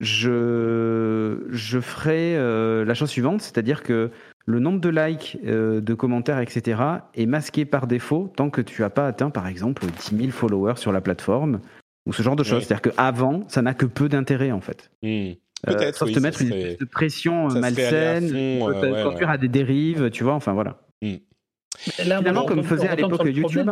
[0.00, 4.10] je je ferais euh, la chose suivante, c'est-à-dire que
[4.46, 6.80] le nombre de likes, euh, de commentaires, etc.
[7.14, 10.76] est masqué par défaut tant que tu as pas atteint, par exemple, 10 000 followers
[10.76, 11.60] sur la plateforme
[12.06, 12.64] ou ce genre de choses.
[12.64, 14.90] C'est-à-dire qu'avant, ça n'a que peu d'intérêt en fait.
[15.02, 15.32] Hmm.
[15.68, 18.74] Euh, sauf oui, te mettre une serait- espèce de pression ça euh, malsaine, fond, peut
[18.86, 19.34] euh, ouais, conduire ouais.
[19.34, 20.34] à des dérives, tu vois.
[20.34, 20.78] Enfin voilà.
[21.00, 23.70] là, Finalement, on comme faisait on à l'époque YouTube.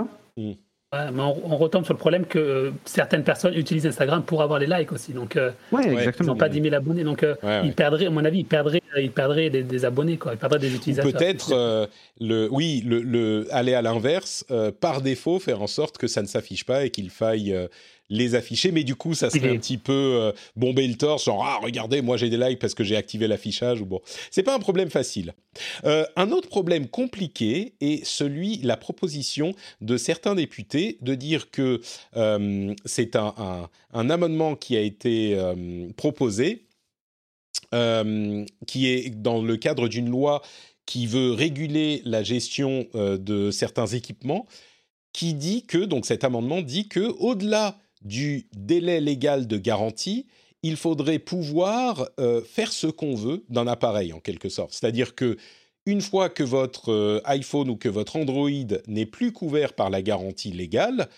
[0.92, 4.42] Ouais, mais on, on retombe sur le problème que euh, certaines personnes utilisent Instagram pour
[4.42, 6.32] avoir les likes aussi donc euh, Ouais, Ouais, ils exactement.
[6.32, 7.60] n'ont pas 10 000 abonnés donc euh, Ouais, ouais.
[7.64, 10.58] ils perdraient à mon avis ils perdraient ils perdraient des, des abonnés quoi ils perdraient
[10.58, 11.86] des utilisateurs peut-être, euh,
[12.20, 16.20] le, oui, le, le, aller à l'inverse, euh, par défaut, faire en sorte que ça
[16.20, 17.68] ne s'affiche pas et qu'il faille euh,
[18.12, 18.70] les afficher.
[18.70, 22.02] Mais du coup, ça serait un petit peu euh, bomber le torse, genre, ah, regardez,
[22.02, 23.80] moi j'ai des likes parce que j'ai activé l'affichage.
[23.80, 24.00] Ou bon,
[24.30, 25.34] c'est pas un problème facile.
[25.84, 31.80] Euh, un autre problème compliqué est celui, la proposition de certains députés de dire que
[32.16, 36.66] euh, c'est un, un, un amendement qui a été euh, proposé
[38.66, 40.42] qui est dans le cadre d'une loi
[40.84, 44.46] qui veut réguler la gestion de certains équipements,
[45.14, 50.26] qui dit que, donc cet amendement dit que, au-delà du délai légal de garantie,
[50.62, 54.72] il faudrait pouvoir euh, faire ce qu'on veut d'un appareil, en quelque sorte.
[54.72, 55.36] C'est-à-dire que
[55.86, 58.50] une fois que votre euh, iPhone ou que votre Android
[58.86, 61.08] n'est plus couvert par la garantie légale,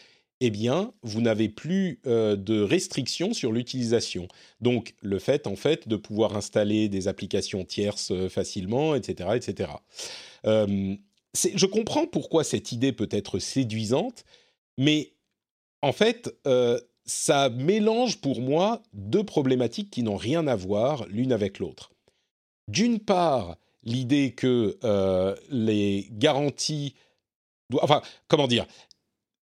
[0.41, 4.27] eh bien, vous n'avez plus euh, de restrictions sur l'utilisation.
[4.61, 9.71] Donc, le fait, en fait, de pouvoir installer des applications tierces facilement, etc., etc.
[10.45, 14.25] Je comprends pourquoi cette idée peut être séduisante,
[14.79, 15.14] mais
[15.85, 21.31] en fait, euh, ça mélange pour moi deux problématiques qui n'ont rien à voir l'une
[21.31, 21.93] avec l'autre.
[22.69, 26.95] D'une part, l'idée que euh, les garanties,
[27.83, 28.67] enfin, comment dire,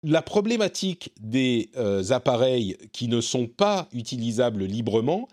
[0.03, 5.27] la problématique des euh, appareils qui ne sont pas utilisables librement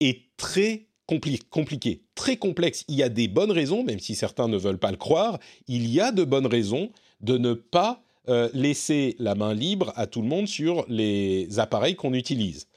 [0.00, 2.84] est très compli- compliquée, très complexe.
[2.88, 5.88] Il y a des bonnes raisons, même si certains ne veulent pas le croire, il
[5.88, 6.90] y a de bonnes raisons
[7.22, 11.96] de ne pas euh, laisser la main libre à tout le monde sur les appareils
[11.96, 12.68] qu'on utilise.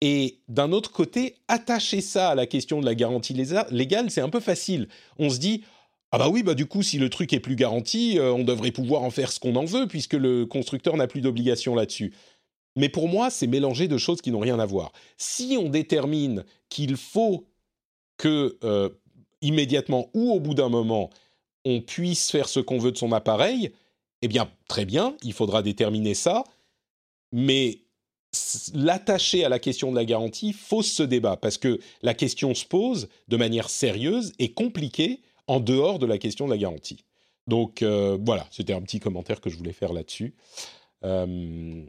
[0.00, 4.28] Et d'un autre côté, attacher ça à la question de la garantie légale, c'est un
[4.28, 4.88] peu facile.
[5.18, 5.64] On se dit,
[6.12, 8.70] ah bah oui, bah du coup, si le truc est plus garanti, euh, on devrait
[8.70, 12.14] pouvoir en faire ce qu'on en veut, puisque le constructeur n'a plus d'obligation là-dessus.
[12.76, 14.92] Mais pour moi, c'est mélanger deux choses qui n'ont rien à voir.
[15.16, 17.46] Si on détermine qu'il faut
[18.16, 18.90] que euh,
[19.42, 21.10] immédiatement ou au bout d'un moment,
[21.64, 23.72] on puisse faire ce qu'on veut de son appareil,
[24.24, 26.44] eh bien, très bien, il faudra déterminer ça.
[27.30, 27.80] Mais
[28.72, 32.64] l'attacher à la question de la garantie fausse ce débat parce que la question se
[32.64, 37.04] pose de manière sérieuse et compliquée en dehors de la question de la garantie.
[37.48, 40.34] Donc euh, voilà, c'était un petit commentaire que je voulais faire là-dessus.
[41.04, 41.84] Euh,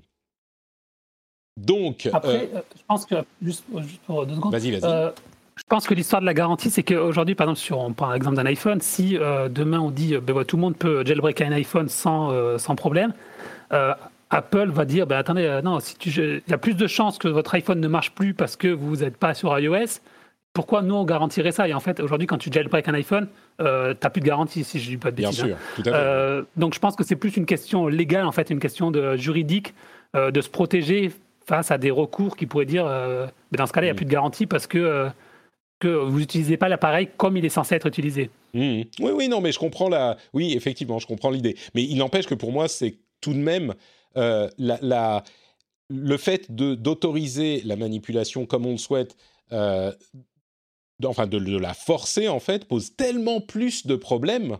[1.56, 2.10] donc.
[2.12, 3.64] Après, euh, je pense que, juste,
[4.06, 4.52] pour deux secondes.
[4.52, 5.14] Vas-y, vas-y.
[5.58, 8.36] Je pense que l'histoire de la garantie, c'est qu'aujourd'hui, par exemple, sur, on prend l'exemple
[8.36, 9.18] d'un iPhone, si
[9.50, 13.14] demain on dit ben, tout le monde peut jailbreak un iPhone sans, sans problème,
[14.30, 17.56] Apple va dire ben, attendez, non, si il y a plus de chances que votre
[17.56, 20.02] iPhone ne marche plus parce que vous n'êtes pas sur iOS
[20.56, 21.68] pourquoi nous on garantirait ça?
[21.68, 23.28] Et en fait, aujourd'hui, quand tu jailbreak un iPhone,
[23.62, 25.44] euh, tu n'as plus de garantie, si je ne dis pas de bêtises.
[25.44, 25.92] Bien sûr, tout à fait.
[25.94, 29.18] Euh, donc je pense que c'est plus une question légale, en fait, une question de,
[29.18, 29.76] juridique,
[30.16, 31.12] euh, de se protéger
[31.46, 32.86] face à des recours qui pourraient dire,
[33.52, 33.98] mais dans ce cas-là, il n'y a mm.
[33.98, 35.10] plus de garantie parce que,
[35.86, 38.30] que vous n'utilisez pas l'appareil comme il est censé être utilisé.
[38.54, 38.82] Mm.
[39.00, 40.18] Oui, oui, non, mais je comprends la.
[40.34, 41.56] Oui, effectivement, je comprends l'idée.
[41.74, 43.74] Mais il n'empêche que pour moi, c'est tout de même
[44.16, 44.50] la,
[44.82, 45.24] la,
[45.90, 49.18] le fait d'autoriser la manipulation comme on le souhaite
[51.04, 54.58] enfin de, la forcer en fait, pose tellement plus de problèmes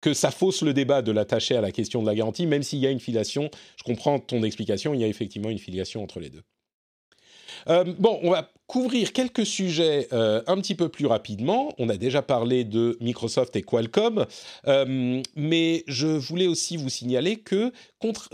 [0.00, 2.80] que ça fausse le débat de l'attacher à la question de la garantie, même s'il
[2.80, 3.50] y a une filiation.
[3.76, 6.42] Je comprends ton explication, il y a effectivement une filiation entre les deux.
[7.68, 11.74] Euh, bon, on va couvrir quelques sujets euh, un petit peu plus rapidement.
[11.78, 14.26] On a déjà parlé de Microsoft et Qualcomm,
[14.66, 18.30] euh, mais je voulais aussi vous signaler que contre,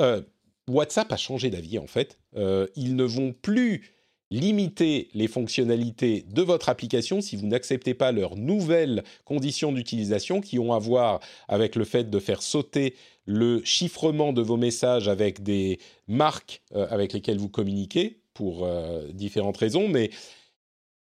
[0.69, 2.19] WhatsApp a changé d'avis en fait.
[2.37, 3.91] ils ne vont plus
[4.31, 10.59] limiter les fonctionnalités de votre application si vous n'acceptez pas leurs nouvelles conditions d'utilisation qui
[10.59, 15.43] ont à voir avec le fait de faire sauter le chiffrement de vos messages avec
[15.43, 19.89] des marques euh, avec lesquelles vous communiquez pour euh, différentes raisons.
[19.89, 20.11] Mais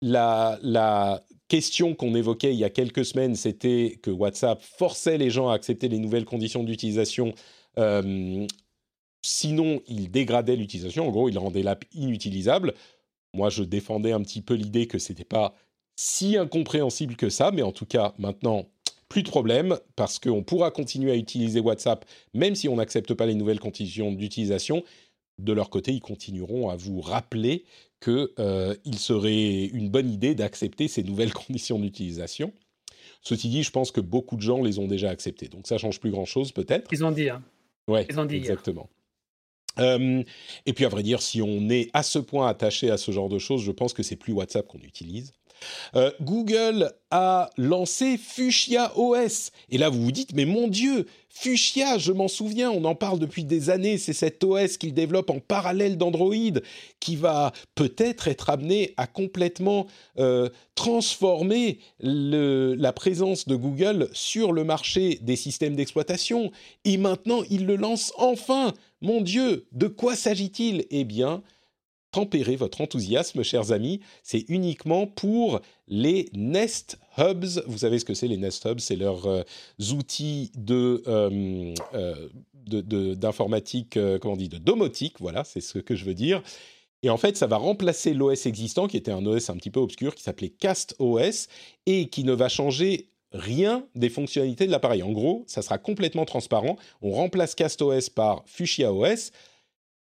[0.01, 5.49] la, question qu'on évoquait il y a quelques semaines, c'était que WhatsApp forçait les gens
[5.49, 7.35] à accepter les nouvelles conditions d'utilisation.
[7.77, 8.47] Euh,
[9.21, 11.07] sinon, il dégradait l'utilisation.
[11.07, 12.73] En gros, il rendait l'app inutilisable.
[13.35, 15.53] Moi, je défendais un petit peu l'idée que c'était pas
[15.95, 18.65] si incompréhensible que ça, mais en tout cas, maintenant,
[19.09, 23.25] plus de problème parce qu'on pourra continuer à utiliser WhatsApp même si on n'accepte pas
[23.25, 24.83] les nouvelles conditions d'utilisation.
[25.37, 27.65] De leur côté, ils continueront à vous rappeler
[28.01, 32.53] qu'il euh, serait une bonne idée d'accepter ces nouvelles conditions d'utilisation.
[33.21, 35.99] Ceci dit, je pense que beaucoup de gens les ont déjà acceptées, donc ça change
[35.99, 36.87] plus grand-chose peut-être.
[36.91, 37.29] Ils ont dit.
[37.29, 37.43] Hein.
[37.87, 38.89] Ouais, Ils ont dit exactement.
[39.79, 40.23] Euh,
[40.65, 43.29] et puis à vrai dire, si on est à ce point attaché à ce genre
[43.29, 45.33] de choses, je pense que c'est plus WhatsApp qu'on utilise.
[45.95, 49.51] Euh, Google a lancé Fuchsia OS.
[49.69, 53.19] Et là, vous vous dites, mais mon Dieu, Fuchsia, je m'en souviens, on en parle
[53.19, 56.33] depuis des années, c'est cet OS qu'il développe en parallèle d'Android
[56.99, 64.63] qui va peut-être être amené à complètement euh, transformer la présence de Google sur le
[64.63, 66.51] marché des systèmes d'exploitation.
[66.85, 68.73] Et maintenant, il le lance enfin.
[69.05, 70.87] Mon Dieu, de quoi s'agit-il?
[70.89, 71.43] Eh bien,
[72.09, 73.99] tempérer votre enthousiasme, chers amis.
[74.23, 77.61] C'est uniquement pour les Nest Hubs.
[77.67, 78.79] Vous savez ce que c'est les Nest Hubs?
[78.79, 79.43] C'est leurs euh,
[79.91, 82.29] outils de, euh, euh,
[83.13, 85.17] d'informatique, comment on dit, de domotique.
[85.19, 86.41] Voilà, c'est ce que je veux dire.
[87.03, 89.81] Et en fait, ça va remplacer l'OS existant, qui était un OS un petit peu
[89.81, 91.47] obscur, qui s'appelait Cast OS,
[91.85, 95.03] et qui ne va changer rien des fonctionnalités de l'appareil.
[95.03, 96.77] En gros, ça sera complètement transparent.
[97.01, 99.31] On remplace Cast OS par Fuchsia OS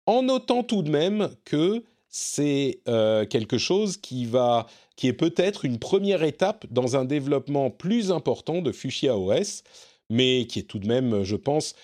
[0.06, 4.66] en notant tout de même que c'est euh, quelque chose qui va,
[4.96, 9.62] qui est peut-être une première étape dans un développement plus important de Fuchsia OS,
[10.08, 11.74] mais qui est tout de même, je pense,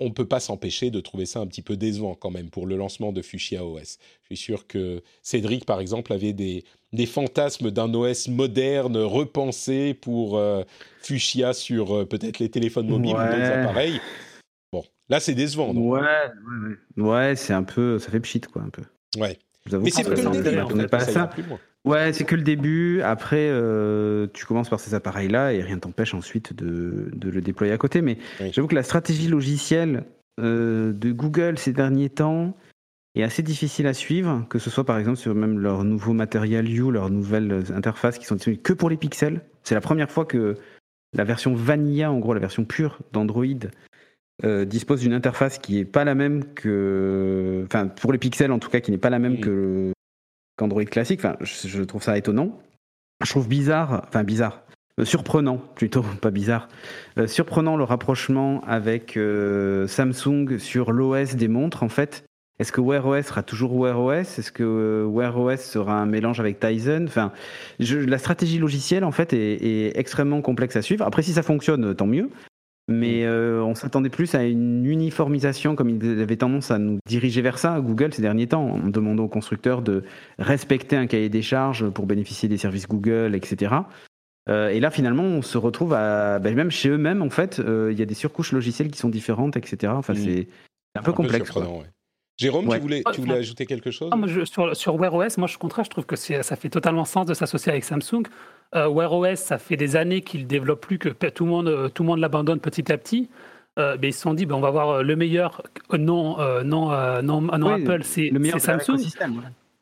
[0.00, 2.66] on ne peut pas s'empêcher de trouver ça un petit peu décevant quand même pour
[2.66, 3.98] le lancement de Fuchsia OS.
[4.22, 9.94] Je suis sûr que Cédric, par exemple, avait des, des fantasmes d'un OS moderne, repensé
[9.94, 10.62] pour euh,
[11.02, 14.00] Fuchsia sur euh, peut-être les téléphones mobiles ou d'autres appareils.
[14.72, 16.00] Bon, là c'est décevant, ouais,
[16.96, 17.36] ouais.
[17.36, 18.82] c'est un peu, ça fait pchit quoi, un peu.
[19.18, 19.38] Ouais.
[19.70, 21.30] Mais c'est que, le début, en fait, pas ça.
[21.84, 23.02] Ouais, c'est que le début.
[23.02, 27.40] Après, euh, tu commences par ces appareils-là et rien ne t'empêche ensuite de, de, le
[27.40, 28.02] déployer à côté.
[28.02, 28.18] Mais
[28.52, 30.04] j'avoue que la stratégie logicielle
[30.40, 32.56] euh, de Google ces derniers temps
[33.14, 36.68] est assez difficile à suivre, que ce soit par exemple sur même leur nouveau matériel
[36.70, 39.42] U, leur nouvelle interface qui sont disponibles que pour les pixels.
[39.64, 40.56] C'est la première fois que
[41.14, 43.46] la version vanilla, en gros la version pure d'Android,
[44.44, 48.58] euh, dispose d'une interface qui n'est pas la même que, enfin pour les pixels en
[48.58, 49.92] tout cas, qui n'est pas la même que
[50.56, 51.20] qu'Android classique.
[51.24, 52.60] Enfin, je, trouve ça étonnant.
[53.24, 54.62] Je trouve bizarre, enfin bizarre,
[55.00, 56.68] euh, surprenant plutôt, pas bizarre,
[57.18, 59.18] euh, surprenant le rapprochement avec
[59.88, 62.27] Samsung sur l'OS des montres en fait,
[62.58, 66.40] Est-ce que Wear OS sera toujours Wear OS Est-ce que Wear OS sera un mélange
[66.40, 67.04] avec Tizen?
[67.04, 67.32] Enfin,
[67.78, 71.04] la stratégie logicielle en fait est, extrêmement complexe à suivre.
[71.04, 72.30] Après, si ça fonctionne, tant mieux.
[72.90, 77.42] Mais euh, on s'attendait plus à une uniformisation, comme ils avaient tendance à nous diriger
[77.42, 80.04] vers ça, Google, ces derniers temps, en demandant aux constructeurs de
[80.38, 83.74] respecter un cahier des charges pour bénéficier des services Google, etc.
[84.48, 86.38] Euh, et là, finalement, on se retrouve à.
[86.38, 89.10] Ben, même chez eux-mêmes, en fait, euh, il y a des surcouches logicielles qui sont
[89.10, 89.92] différentes, etc.
[89.94, 90.16] Enfin, mm.
[90.16, 90.48] c'est
[90.94, 91.52] un peu complexe.
[92.38, 94.10] Jérôme, tu voulais, tu voulais ajouter quelque chose
[94.44, 97.26] sur, sur Wear OS, moi, je, au contraire, je trouve que ça fait totalement sens
[97.26, 98.22] de s'associer avec Samsung.
[98.76, 101.90] Euh, Wear OS, ça fait des années qu'ils ne développent plus, que tout le monde,
[101.92, 103.28] tout le monde l'abandonne petit à petit.
[103.80, 105.62] Euh, ben, ils se sont dit, ben, on va voir euh, le meilleur,
[105.92, 108.98] non, non, non, non Apple, c'est Samsung.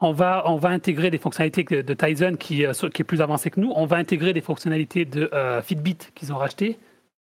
[0.00, 3.60] On va, on va intégrer des fonctionnalités de, Tizen qui, qui est plus avancé que
[3.60, 3.72] nous.
[3.76, 5.30] On va intégrer des fonctionnalités de
[5.62, 6.78] Fitbit qu'ils ont racheté.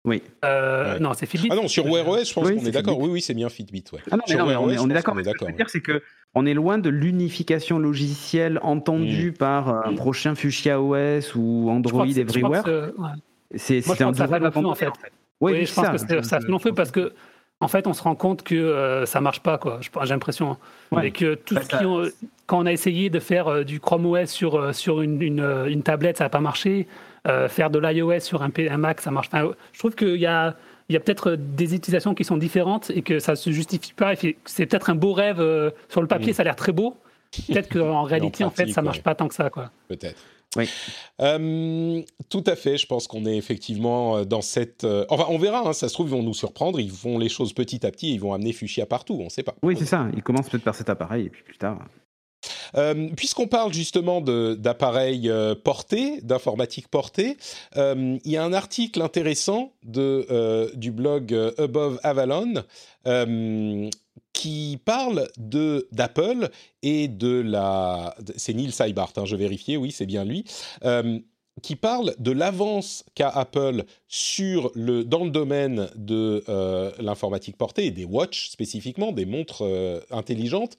[0.05, 0.23] Oui.
[0.45, 1.49] Euh, non, c'est Fitbit.
[1.51, 2.99] Ah non, sur Wear OS, je pense qu'on est, d'accord.
[2.99, 3.85] Oui, oui, c'est bien Fitbit.
[3.93, 4.01] Ouais.
[4.11, 5.17] Ah non, mais non, on, est, d'accord.
[5.17, 6.03] Ce que je veux dire, c'est que
[6.35, 9.37] on est loin de l'unification logicielle entendue mm.
[9.37, 9.97] par un mm.
[9.97, 12.93] prochain Fuchsia OS ou Android Everywhere.
[13.57, 14.89] C'est un double en fait.
[15.41, 17.13] Oui, je pense que ça se fait parce que
[17.61, 19.79] en fait, on se rend compte que euh, ça marche pas, quoi.
[19.81, 20.59] J'ai l'impression.
[20.93, 21.01] Hein.
[21.03, 22.15] Et que tout bah, ce qui,
[22.47, 25.83] quand on a essayé de faire euh, du Chrome OS sur, sur une, une, une
[25.83, 26.89] tablette, ça n'a pas marché.
[27.27, 29.31] Euh, faire de l'iOS sur un, un, Mac, ça marche.
[29.73, 30.55] je trouve qu'il y a,
[30.91, 33.95] il y a peut-être des utilisations qui sont différentes et que ça ne se justifie
[33.95, 34.13] pas.
[34.45, 35.41] C'est peut-être un beau rêve.
[35.41, 36.97] Euh, sur le papier, ça a l'air très beau.
[37.49, 39.49] Peut-être qu'en réalité, en, fait, ça ne marche pas tant que ça.
[39.49, 39.71] quoi.
[39.89, 40.21] Peut-être.
[40.57, 40.69] Oui.
[41.23, 42.77] Euh, tout à fait.
[42.77, 44.87] Je pense qu'on est effectivement dans cette.
[45.09, 45.67] Enfin, on verra.
[45.67, 46.79] Hein, ça se trouve, ils vont nous surprendre.
[46.79, 48.13] Ils font les choses petit à petit.
[48.13, 49.17] Ils vont amener Fuchsia partout.
[49.19, 49.55] On ne sait pas.
[49.63, 50.09] Oui, c'est ça.
[50.15, 51.79] Ils commencent peut-être par cet appareil et puis plus tard.
[52.77, 57.37] Euh, puisqu'on parle justement d'appareils euh, portés, d'informatique portée,
[57.77, 62.65] euh, il y a un article intéressant du blog Above Avalon
[64.33, 66.51] qui parle d'Apple
[66.83, 70.45] et de la c'est Neil Seibart, hein, je vérifiais, oui c'est bien lui,
[71.63, 73.85] qui parle de l'avance qu'a Apple
[75.07, 76.43] dans le domaine de
[77.01, 79.65] l'informatique portée des watches spécifiquement, des montres
[80.11, 80.77] intelligentes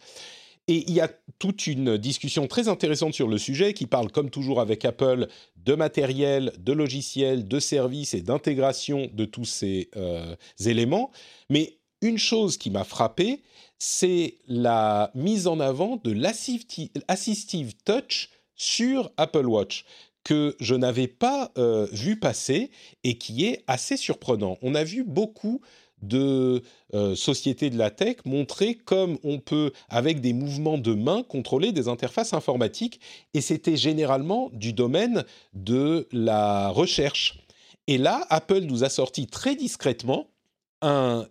[0.68, 4.30] et il y a toute une discussion très intéressante sur le sujet qui parle, comme
[4.30, 10.36] toujours avec Apple, de matériel, de logiciels, de services et d'intégration de tous ces euh,
[10.66, 11.12] éléments.
[11.50, 13.42] Mais une chose qui m'a frappé,
[13.78, 19.86] c'est la mise en avant de l'assistive touch sur Apple Watch
[20.24, 22.72] que je n'avais pas euh, vu passer
[23.04, 24.58] et qui est assez surprenant.
[24.64, 25.62] On a vu beaucoup
[26.08, 26.62] de
[26.94, 31.72] euh, sociétés de la tech montrer comme on peut, avec des mouvements de main, contrôler
[31.72, 33.00] des interfaces informatiques.
[33.34, 37.40] Et c'était généralement du domaine de la recherche.
[37.88, 40.28] Et là, Apple nous a sorti très discrètement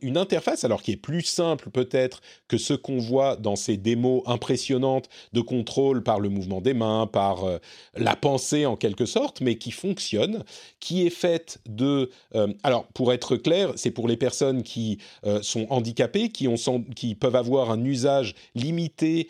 [0.01, 4.23] une interface, alors qui est plus simple peut-être que ce qu'on voit dans ces démos
[4.27, 7.59] impressionnantes de contrôle par le mouvement des mains, par euh,
[7.97, 10.45] la pensée en quelque sorte, mais qui fonctionne,
[10.81, 12.11] qui est faite de...
[12.35, 16.57] Euh, alors pour être clair, c'est pour les personnes qui euh, sont handicapées, qui, ont,
[16.97, 19.29] qui peuvent avoir un usage limité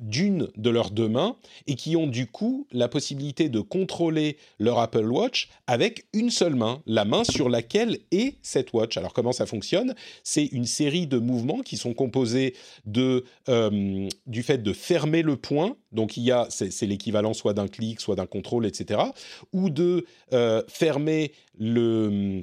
[0.00, 1.36] d'une de leurs deux mains,
[1.66, 6.54] et qui ont du coup la possibilité de contrôler leur Apple Watch avec une seule
[6.54, 8.96] main, la main sur laquelle est cette watch.
[8.96, 9.46] Alors comment ça
[10.24, 12.54] c'est une série de mouvements qui sont composés
[12.86, 17.54] de, euh, du fait de fermer le point, donc il y a, c'est l'équivalent soit
[17.54, 19.00] d'un clic, soit d'un contrôle, etc.,
[19.52, 22.42] ou de euh, fermer le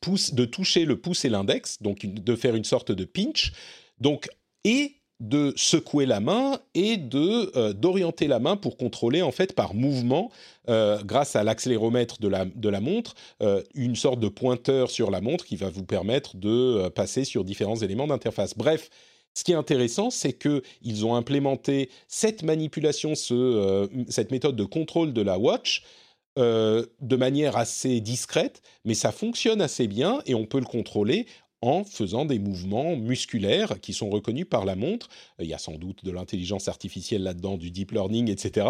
[0.00, 3.52] pouce, de toucher le pouce et l'index, donc de faire une sorte de pinch,
[4.00, 4.28] donc
[4.64, 9.54] et de secouer la main et de euh, d'orienter la main pour contrôler en fait
[9.54, 10.30] par mouvement
[10.68, 15.10] euh, grâce à l'accéléromètre de la, de la montre euh, une sorte de pointeur sur
[15.10, 18.56] la montre qui va vous permettre de passer sur différents éléments d'interface.
[18.56, 18.90] Bref,
[19.34, 24.64] ce qui est intéressant, c'est que ils ont implémenté cette manipulation, ce, cette méthode de
[24.64, 25.82] contrôle de la watch
[26.36, 31.26] de manière assez discrète, mais ça fonctionne assez bien et on peut le contrôler
[31.64, 35.08] en faisant des mouvements musculaires qui sont reconnus par la montre.
[35.40, 38.66] Il y a sans doute de l'intelligence artificielle là-dedans, du deep learning, etc.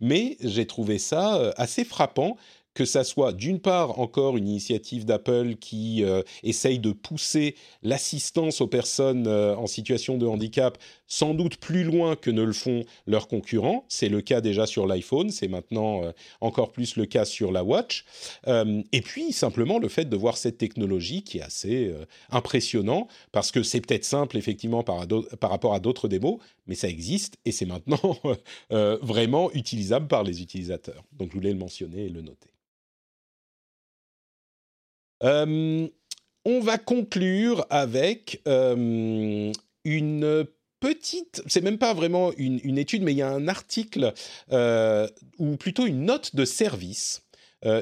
[0.00, 2.36] Mais j'ai trouvé ça euh, assez frappant
[2.74, 8.60] que ça soit d'une part encore une initiative d'Apple qui euh, essaye de pousser l'assistance
[8.60, 10.78] aux personnes euh, en situation de handicap
[11.12, 13.84] sans doute plus loin que ne le font leurs concurrents.
[13.88, 17.62] C'est le cas déjà sur l'iPhone, c'est maintenant euh, encore plus le cas sur la
[17.64, 18.04] Watch.
[18.46, 21.94] et puis simplement le fait de voir cette technologie qui est assez
[22.30, 25.06] impressionnant parce que c'est peut-être simple effectivement par,
[25.42, 28.16] rapport à d'autres démos, mais ça existe et c'est maintenant
[28.70, 31.04] vraiment utilisable par les utilisateurs.
[31.12, 32.52] Donc je voulais le mentionner et le noter.
[35.22, 35.88] Euh,
[36.44, 39.52] on va conclure avec euh,
[39.84, 40.46] une
[40.82, 44.12] petite, c'est même pas vraiment une, étude, mais il y a un article
[45.38, 47.22] ou plutôt une note de service,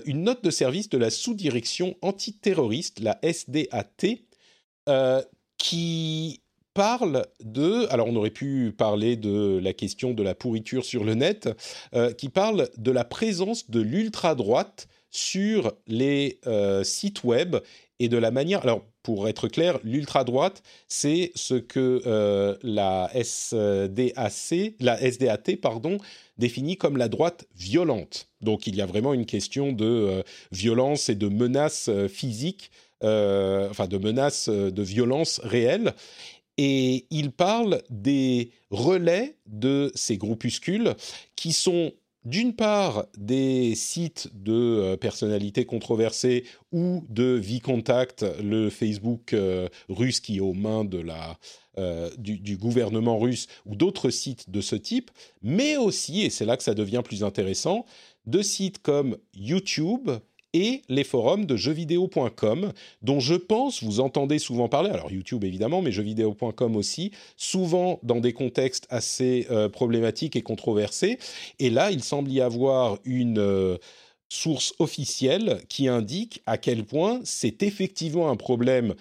[0.04, 4.18] une note de service de la sous-direction antiterroriste, la SDAT,
[5.56, 6.42] qui
[6.74, 11.14] parle de, alors on aurait pu parler de la question de la pourriture sur le
[11.14, 11.48] net,
[11.94, 17.56] euh, qui parle de la présence de l'ultra-droite sur les euh, sites web
[17.98, 18.62] et de la manière.
[19.02, 25.98] Pour être clair, l'ultra-droite, c'est ce que euh, la SDAC, la SDAT, pardon,
[26.38, 28.28] définit comme la droite violente.
[28.40, 30.22] Donc, il y a vraiment une question de
[30.52, 32.70] violence et de menaces physiques,
[33.02, 35.94] enfin de menaces de violence réelles
[36.62, 40.94] et il parle des relais de ces groupuscules
[41.34, 41.92] qui sont
[42.24, 50.20] d'une part des sites de euh, personnalités controversées ou de Vicontact, le Facebook euh, russe
[50.20, 50.86] qui est aux mains
[51.78, 55.10] euh, du, gouvernement russe, ou d'autres sites de ce type,
[55.42, 57.86] mais aussi, et c'est là que ça devient plus intéressant,
[58.26, 60.10] de sites comme YouTube,
[60.52, 62.72] et les forums de jeuxvideo.com,
[63.02, 68.20] dont je pense vous entendez souvent parler, alors YouTube évidemment, mais jeuxvideo.com aussi, souvent dans
[68.20, 71.18] des contextes assez euh, problématiques et controversés.
[71.58, 73.76] Et là, il semble y avoir une euh,
[74.28, 78.94] source officielle qui indique à quel point c'est effectivement un problème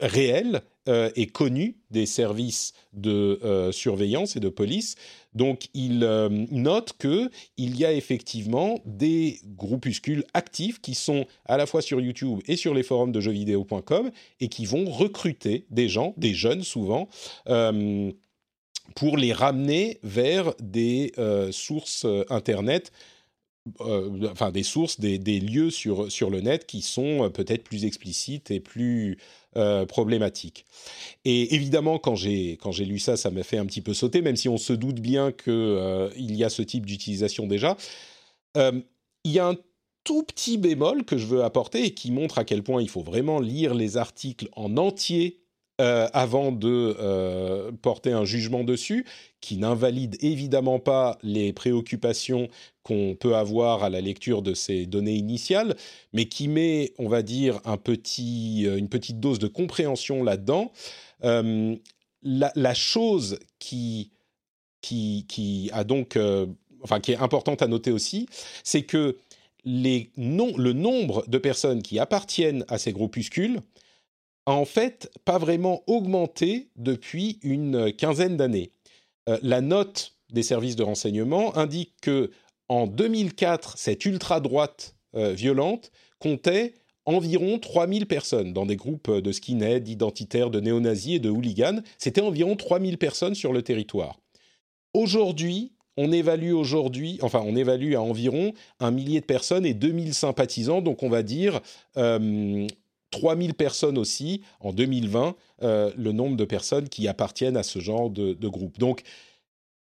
[0.00, 4.96] réel euh, et connu des services de surveillance et de police
[5.34, 11.56] donc, il euh, note que il y a effectivement des groupuscules actifs qui sont à
[11.56, 14.10] la fois sur YouTube et sur les forums de jeuxvideo.com
[14.40, 17.08] et qui vont recruter des gens, des jeunes souvent.
[17.48, 18.12] Euh,
[18.94, 22.92] pour les ramener vers des euh, sources internet
[23.80, 29.16] enfin des sources, des, lieux sur le net qui sont peut-être plus explicites et plus
[29.56, 30.64] euh, problématique.
[31.24, 34.20] Et évidemment, quand j'ai quand j'ai lu ça, ça m'a fait un petit peu sauter,
[34.20, 37.76] même si on se doute bien qu'il euh, il y a ce type d'utilisation déjà.
[38.56, 38.80] Euh,
[39.24, 39.56] il y a un
[40.04, 43.02] tout petit bémol que je veux apporter et qui montre à quel point il faut
[43.02, 45.43] vraiment lire les articles en entier
[45.80, 49.04] euh, avant de euh, porter un jugement dessus,
[49.40, 52.48] qui n'invalide évidemment pas les préoccupations
[52.84, 55.74] qu'on peut avoir à la lecture de ces données initiales,
[56.12, 60.70] mais qui met, on va dire, euh, une petite dose de compréhension là-dedans.
[62.22, 64.12] La, chose qui,
[64.80, 66.16] qui, qui a donc,
[66.84, 68.28] enfin, qui est importante à noter aussi,
[68.62, 69.16] c'est que
[69.64, 73.60] les le nombre de personnes qui appartiennent à ces groupuscules
[74.46, 78.72] en fait pas vraiment augmenté depuis une quinzaine d'années.
[79.28, 82.30] Euh, la note des services de renseignement indique que
[82.68, 86.74] en 2004, cette ultra-droite euh, violente comptait
[87.06, 91.82] environ 3000 personnes dans des groupes de skinheads, d'identitaires, de néo-nazis et de hooligans.
[91.98, 94.18] C'était environ 3000 personnes sur le territoire.
[94.94, 100.14] Aujourd'hui, on évalue aujourd'hui, enfin on évalue à environ un millier de personnes et 2000
[100.14, 101.60] sympathisants, donc on va dire
[101.96, 102.66] euh,
[103.14, 108.10] 3000 personnes aussi en 2020, euh, le nombre de personnes qui appartiennent à ce genre
[108.10, 108.78] de, groupe.
[108.78, 109.02] Donc,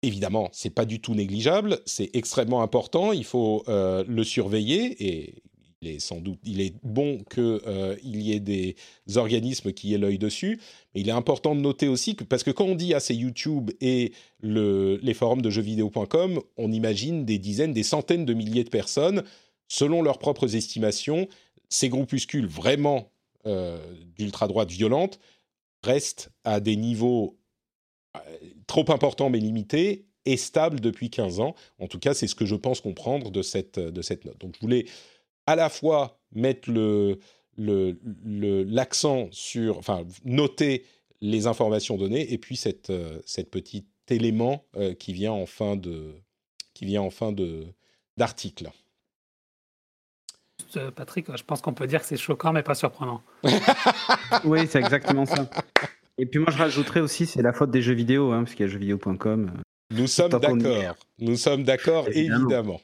[0.03, 5.43] évidemment, c'est pas du tout négligeable, c'est extrêmement important, il faut euh, le surveiller et
[5.83, 8.77] il est sans doute, il est bon qu'il euh, y ait des
[9.17, 10.59] organismes qui aient l'œil dessus.
[10.95, 13.71] Mais il est important de noter aussi que, parce que quand on dit assez YouTube
[13.83, 14.13] et
[14.43, 19.25] les forums de jeuxvideo.com, on imagine des dizaines, des centaines de milliers de personnes,
[19.69, 21.29] selon leurs propres estimations,
[21.71, 23.11] ces groupuscules vraiment
[23.47, 23.79] euh,
[24.19, 25.19] d'ultra-droite violente
[25.83, 27.39] restent à des niveaux
[28.17, 28.21] euh,
[28.67, 31.55] trop importants mais limités et stables depuis 15 ans.
[31.79, 34.39] En tout cas, c'est ce que je pense comprendre de cette, de cette note.
[34.39, 34.85] Donc je voulais
[35.47, 36.71] à la fois mettre
[37.57, 40.85] l'accent sur, enfin, noter
[41.23, 44.67] les informations données et puis cette, euh, cette petit élément
[44.99, 46.17] qui vient en fin de,
[46.75, 47.67] qui vient en fin de,
[48.17, 48.69] d'article.
[50.77, 53.23] Euh, Patrick, je pense qu'on peut dire que c'est choquant mais pas surprenant.
[54.45, 55.49] oui, c'est exactement ça.
[56.19, 58.67] Et puis moi je rajouterais aussi c'est la faute des jeux vidéo, hein, parce qu'il
[58.67, 59.51] y a jeuxvideo.com.
[59.55, 60.97] Euh, Nous sommes d'accord.
[61.19, 62.81] Nous sommes d'accord, évidemment.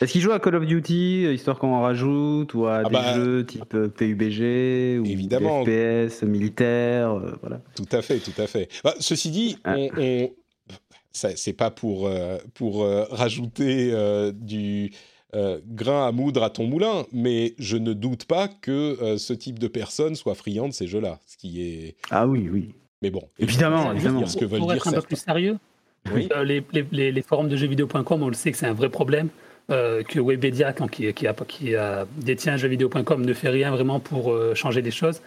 [0.00, 2.84] Est-ce qu'ils jouent à Call of Duty, euh, histoire qu'on en rajoute, ou à ah
[2.84, 5.64] des bah, jeux type PUBG, ou évidemment.
[5.64, 7.60] FPS militaire, voilà.
[7.76, 8.68] Tout à fait, tout à fait.
[8.82, 9.76] Bah, ceci dit, ah.
[9.96, 10.30] on,
[11.12, 12.10] c'est pas pour,
[12.54, 13.94] pour rajouter
[14.34, 14.90] du,
[15.34, 19.32] euh, grain à moudre à ton moulin, mais je ne doute pas que euh, ce
[19.32, 21.96] type de personne soit friand de ces jeux-là, ce qui est...
[22.10, 22.74] Ah oui, oui.
[23.00, 24.26] Mais bon, évidemment, évidemment.
[24.26, 25.58] Ce que veulent pour être un peu plus sérieux,
[26.10, 29.28] euh, les, les, les, forums de jeuxvideo.com, on le sait que c'est un vrai problème.
[29.72, 34.32] Euh, que Webedia, qui, qui, a, qui a, détient jeuxvideo.com, ne fait rien vraiment pour
[34.32, 35.20] euh, changer les choses.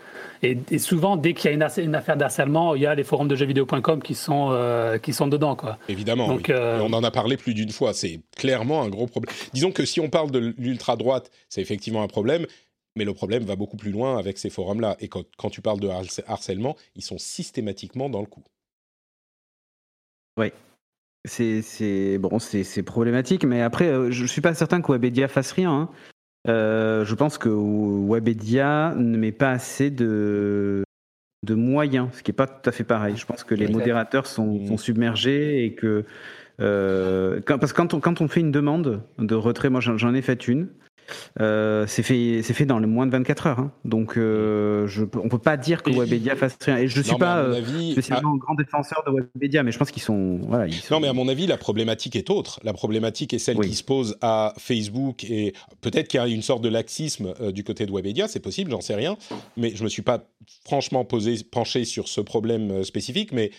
[0.44, 3.28] Et, souvent, dès qu'il y a une, une affaire d'harcèlement, il y a les forums
[3.28, 5.78] de jeuxvideo.com qui sont euh, qui sont dedans, quoi.
[5.90, 6.28] Évidemment.
[6.28, 7.94] Donc, on en a parlé plus d'une fois.
[7.94, 9.34] C'est clairement un gros problème.
[9.54, 12.46] Disons que si on parle de l'ultra droite, c'est effectivement un problème.
[12.98, 14.96] Mais le problème va beaucoup plus loin avec ces forums-là.
[15.02, 15.90] Et quand, quand tu parles de
[16.28, 18.44] harcèlement, ils sont systématiquement dans le coup.
[20.38, 20.52] Oui,
[21.26, 25.72] c'est bon, c'est problématique, mais après, euh, je suis pas certain que Webedia fasse rien.
[25.72, 25.90] Hein.
[26.48, 30.84] Euh, je pense que Webedia ne met pas assez de,
[31.44, 33.16] de moyens, ce qui n'est pas tout à fait pareil.
[33.18, 36.06] Je pense que les modérateurs sont, sont, submergés et que.
[36.62, 40.22] Euh, parce que quand on, quand on fait une demande de retrait, moi j'en ai
[40.22, 40.70] fait une,
[41.40, 43.60] euh, c'est fait, c'est fait dans les moins de 24 heures.
[43.60, 43.72] Hein.
[43.84, 46.78] Donc, euh, je, on peut pas dire que Webedia fasse rien.
[46.78, 47.62] Et je ne suis pas euh,
[47.92, 51.14] spécialement un grand défenseur de Webedia, mais je pense qu'ils sont, voilà, Non, mais à
[51.14, 52.60] mon avis, la problématique est autre.
[52.64, 56.42] La problématique est celle qui se pose à Facebook et peut-être qu'il y a une
[56.42, 58.28] sorte de laxisme du côté de Webedia.
[58.28, 59.18] C'est possible, j'en sais rien.
[59.58, 60.28] Mais je me suis pas
[60.64, 63.32] franchement posé, penché sur ce problème spécifique.
[63.32, 63.52] Mais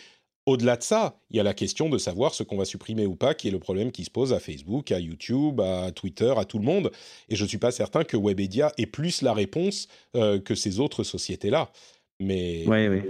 [0.46, 3.16] au-delà de ça, il y a la question de savoir ce qu'on va supprimer ou
[3.16, 6.44] pas, qui est le problème qui se pose à Facebook, à YouTube, à Twitter, à
[6.44, 6.92] tout le monde.
[7.28, 10.78] Et je ne suis pas certain que Webedia ait plus la réponse euh, que ces
[10.78, 11.70] autres sociétés-là.
[12.20, 12.64] Mais...
[12.66, 13.02] Oui, oui.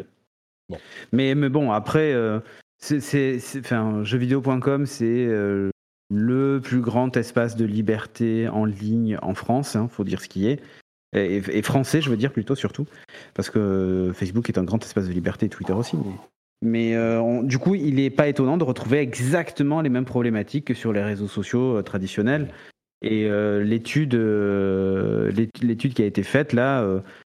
[0.68, 0.78] Bon.
[1.12, 2.40] Mais, mais bon, après, euh,
[2.78, 5.70] c'est, enfin, jeuxvideo.com, c'est euh,
[6.10, 10.28] le plus grand espace de liberté en ligne en France, il hein, faut dire ce
[10.28, 10.60] qui est.
[11.14, 12.86] Et, et, français, je veux dire plutôt surtout,
[13.32, 15.96] parce que Facebook est un grand espace de liberté, Twitter aussi.
[15.96, 16.12] Mais...
[16.62, 20.74] Mais euh, du coup, il n'est pas étonnant de retrouver exactement les mêmes problématiques que
[20.74, 22.48] sur les réseaux sociaux euh, traditionnels.
[23.02, 24.14] Et euh, l'étude,
[25.62, 26.82] l'étude qui a été faite là,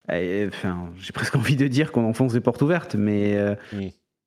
[0.10, 3.38] enfin, j'ai presque envie de dire qu'on enfonce des portes ouvertes, mais,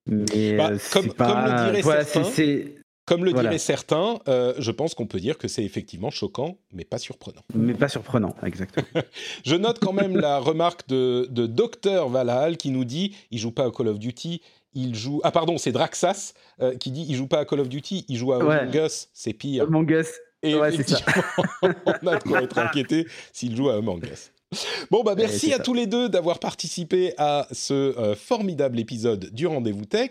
[0.06, 2.70] mais bah, comme, le dirait certains,
[3.04, 6.98] comme le diraient certains, je pense qu'on peut dire que c'est effectivement choquant, mais pas
[6.98, 7.42] surprenant.
[7.52, 8.86] Mais pas surprenant, exactement.
[9.44, 13.50] je note quand même la remarque de, de Dr Valhall qui nous dit il joue
[13.50, 14.40] pas à Call of Duty,
[14.74, 15.20] il joue.
[15.24, 18.16] Ah, pardon, c'est Draxas euh, qui dit il joue pas à Call of Duty, il
[18.16, 19.64] joue à Among Us, c'est pire.
[19.64, 20.08] Among Us.
[20.42, 20.70] Et ouais,
[21.62, 24.30] on a de quoi être inquiété s'il joue à Among Us.
[24.90, 29.46] Bon, bah merci à tous les deux d'avoir participé à ce euh, formidable épisode du
[29.46, 30.10] Rendez-vous Tech.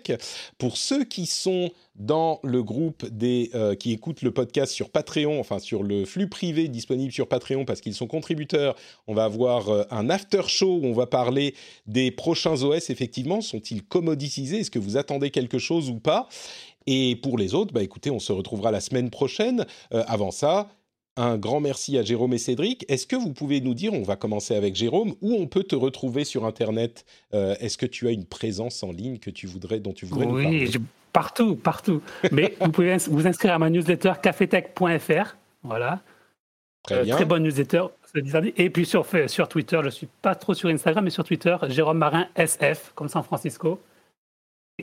[0.58, 5.40] Pour ceux qui sont dans le groupe des euh, qui écoutent le podcast sur Patreon,
[5.40, 8.76] enfin sur le flux privé disponible sur Patreon parce qu'ils sont contributeurs,
[9.08, 11.54] on va avoir euh, un after show où on va parler
[11.86, 12.90] des prochains OS.
[12.90, 16.28] Effectivement, sont-ils commodicisés Est-ce que vous attendez quelque chose ou pas?
[16.86, 19.66] Et pour les autres, bah écoutez, on se retrouvera la semaine prochaine.
[19.92, 20.68] avant ça
[21.16, 22.86] un grand merci à Jérôme et Cédric.
[22.90, 25.76] Est-ce que vous pouvez nous dire, on va commencer avec Jérôme, où on peut te
[25.76, 27.06] retrouver sur Internet?
[27.34, 30.26] Euh, Est-ce que tu as une présence en ligne que tu voudrais, dont tu voudrais
[30.26, 30.68] nous parler?
[30.68, 30.82] Oui,
[31.12, 32.02] partout, partout.
[32.32, 35.36] Mais vous pouvez vous inscrire à ma newsletter cafetech.fr.
[35.64, 36.02] Voilà.
[36.84, 37.16] Très euh, bien.
[37.16, 37.86] très bonne newsletter.
[38.58, 41.56] Et puis sur, sur Twitter, je ne suis pas trop sur Instagram, mais sur Twitter,
[41.70, 43.80] Jérôme Marin SF, comme San Francisco.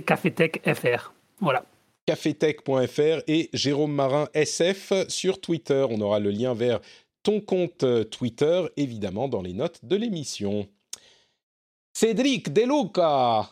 [0.05, 1.13] Cafetech FR.
[1.41, 1.65] Voilà
[2.11, 5.87] cafetech.fr et Jérôme Marin SF sur Twitter.
[5.89, 6.81] On aura le lien vers
[7.23, 10.67] ton compte Twitter, évidemment, dans les notes de l'émission.
[11.93, 13.49] Cédric Deluca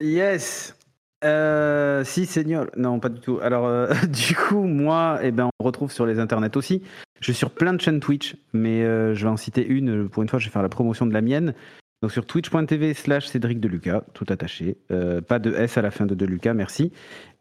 [0.00, 0.74] Yes
[1.22, 2.70] euh, si, Seigneur.
[2.78, 3.40] Non, pas du tout.
[3.42, 6.82] Alors, euh, du coup, moi, eh ben, on retrouve sur les internets aussi.
[7.20, 10.08] Je suis sur plein de chaînes Twitch, mais euh, je vais en citer une.
[10.08, 11.52] Pour une fois, je vais faire la promotion de la mienne.
[12.00, 14.76] Donc sur twitch.tv slash Cédric Deluca, tout attaché.
[14.92, 16.92] Euh, pas de S à la fin de Deluca, merci.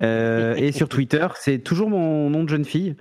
[0.01, 2.95] Euh, et sur Twitter, c'est toujours mon nom de jeune fille.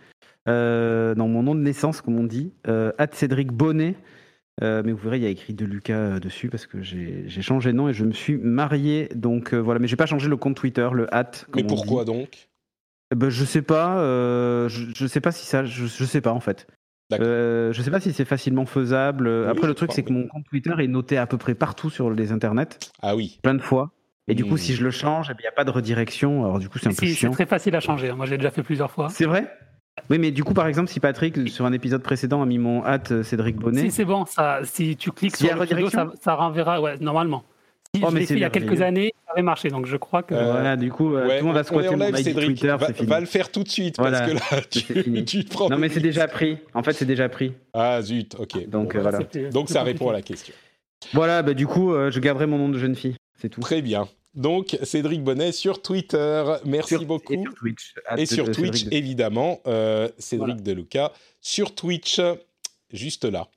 [0.48, 2.52] Euh, non, mon nom de naissance, comme on dit.
[2.68, 3.94] Euh, Cédric Bonnet.
[4.60, 7.88] mais vous verrez, il y a écrit Deluca dessus parce que j'ai changé de nom
[7.88, 9.08] et je me suis marié.
[9.14, 11.30] Donc voilà, mais j'ai pas changé le compte Twitter, le at.
[11.54, 12.48] Mais pourquoi donc?
[13.14, 13.96] Ben, je sais pas,
[14.68, 16.66] je, je, sais pas si ça, je, je sais pas en fait.
[17.12, 19.28] Euh, je sais pas si c'est facilement faisable.
[19.48, 22.10] Après, le truc, c'est que mon compte Twitter est noté à peu près partout sur
[22.10, 22.78] les internets.
[23.02, 23.38] Ah oui.
[23.42, 23.92] Plein de fois.
[24.28, 24.58] Et du coup, hmm.
[24.58, 26.44] si je le change, eh il n'y a pas de redirection.
[26.44, 27.30] Alors, du coup, c'est un peu chiant.
[27.30, 28.10] C'est très facile à changer.
[28.10, 28.16] Hein.
[28.16, 29.08] Moi, j'ai déjà fait plusieurs fois.
[29.08, 29.48] C'est vrai?
[30.10, 32.84] Oui, mais du coup, par exemple, si Patrick, sur un épisode précédent, a mis mon
[32.84, 33.82] hâte euh, Cédric Bonnet.
[33.82, 34.26] Si, c'est bon.
[34.26, 37.44] Ça, si tu cliques sur le pseudo, ça, ça renverra, ouais, normalement.
[38.02, 40.22] Oh, je l'ai fait il y a quelques années, ça avait marché, donc je crois
[40.22, 40.34] que.
[40.34, 42.76] Euh, voilà, du coup, euh, tout le monde va squatter mon Twitter.
[42.78, 45.68] Va, va, le faire tout de suite, parce que là, tu, tu prends.
[45.68, 46.58] Non, mais c'est déjà pris.
[46.74, 47.52] En fait, c'est déjà pris.
[47.72, 48.68] Ah, zut, ok.
[48.68, 49.20] Donc, euh, voilà.
[49.50, 50.54] Donc, ça répond à la question.
[51.12, 53.16] Voilà, bah, du coup, je garderai mon nom de jeune fille.
[53.40, 53.60] C'est tout.
[53.60, 54.08] Très bien.
[54.34, 56.44] Donc, Cédric Bonnet sur Twitter.
[56.64, 57.34] Merci beaucoup.
[57.34, 57.94] Et sur Twitch.
[58.18, 59.60] Et sur Twitch, évidemment.
[60.18, 62.20] Cédric Deluca sur Twitch,
[62.92, 63.48] juste là.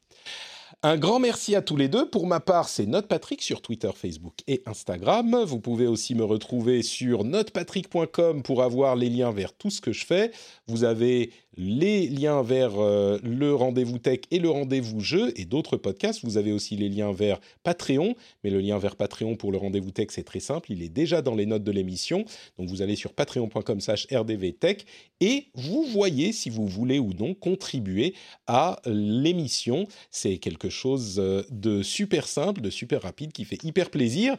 [0.81, 2.09] Un grand merci à tous les deux.
[2.09, 5.43] Pour ma part, c'est NotePatrick sur Twitter, Facebook et Instagram.
[5.43, 9.91] Vous pouvez aussi me retrouver sur notepatrick.com pour avoir les liens vers tout ce que
[9.91, 10.31] je fais.
[10.69, 15.77] Vous avez les liens vers euh, le rendez-vous tech et le rendez-vous jeu et d'autres
[15.77, 16.23] podcasts.
[16.23, 19.91] Vous avez aussi les liens vers Patreon, mais le lien vers Patreon pour le rendez-vous
[19.91, 20.71] tech, c'est très simple.
[20.71, 22.23] Il est déjà dans les notes de l'émission.
[22.57, 24.85] Donc vous allez sur patreon.com slash rdvtech
[25.21, 28.13] et vous voyez si vous voulez ou non contribuer
[28.47, 29.87] à l'émission.
[30.11, 34.37] C'est quelque chose euh, de super simple, de super rapide, qui fait hyper plaisir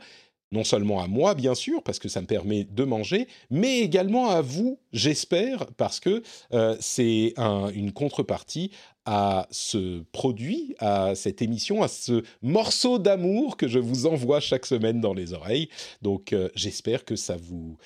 [0.52, 4.30] non seulement à moi, bien sûr, parce que ça me permet de manger, mais également
[4.30, 6.22] à vous, j'espère, parce que
[6.52, 7.34] euh, c'est
[7.74, 8.70] une contrepartie
[9.06, 14.66] à ce produit, à cette émission, à ce morceau d'amour que je vous envoie chaque
[14.66, 15.68] semaine dans les oreilles.
[16.02, 17.76] Donc euh, j'espère que ça vous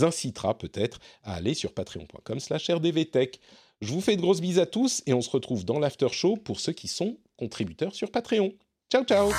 [0.00, 3.40] incitera peut-être à aller sur patreon.com slash rdvtech.
[3.80, 6.36] Je vous fais de grosses bises à tous et on se retrouve dans l'after show
[6.36, 8.52] pour ceux qui sont contributeurs sur Patreon.
[8.90, 9.30] Ciao ciao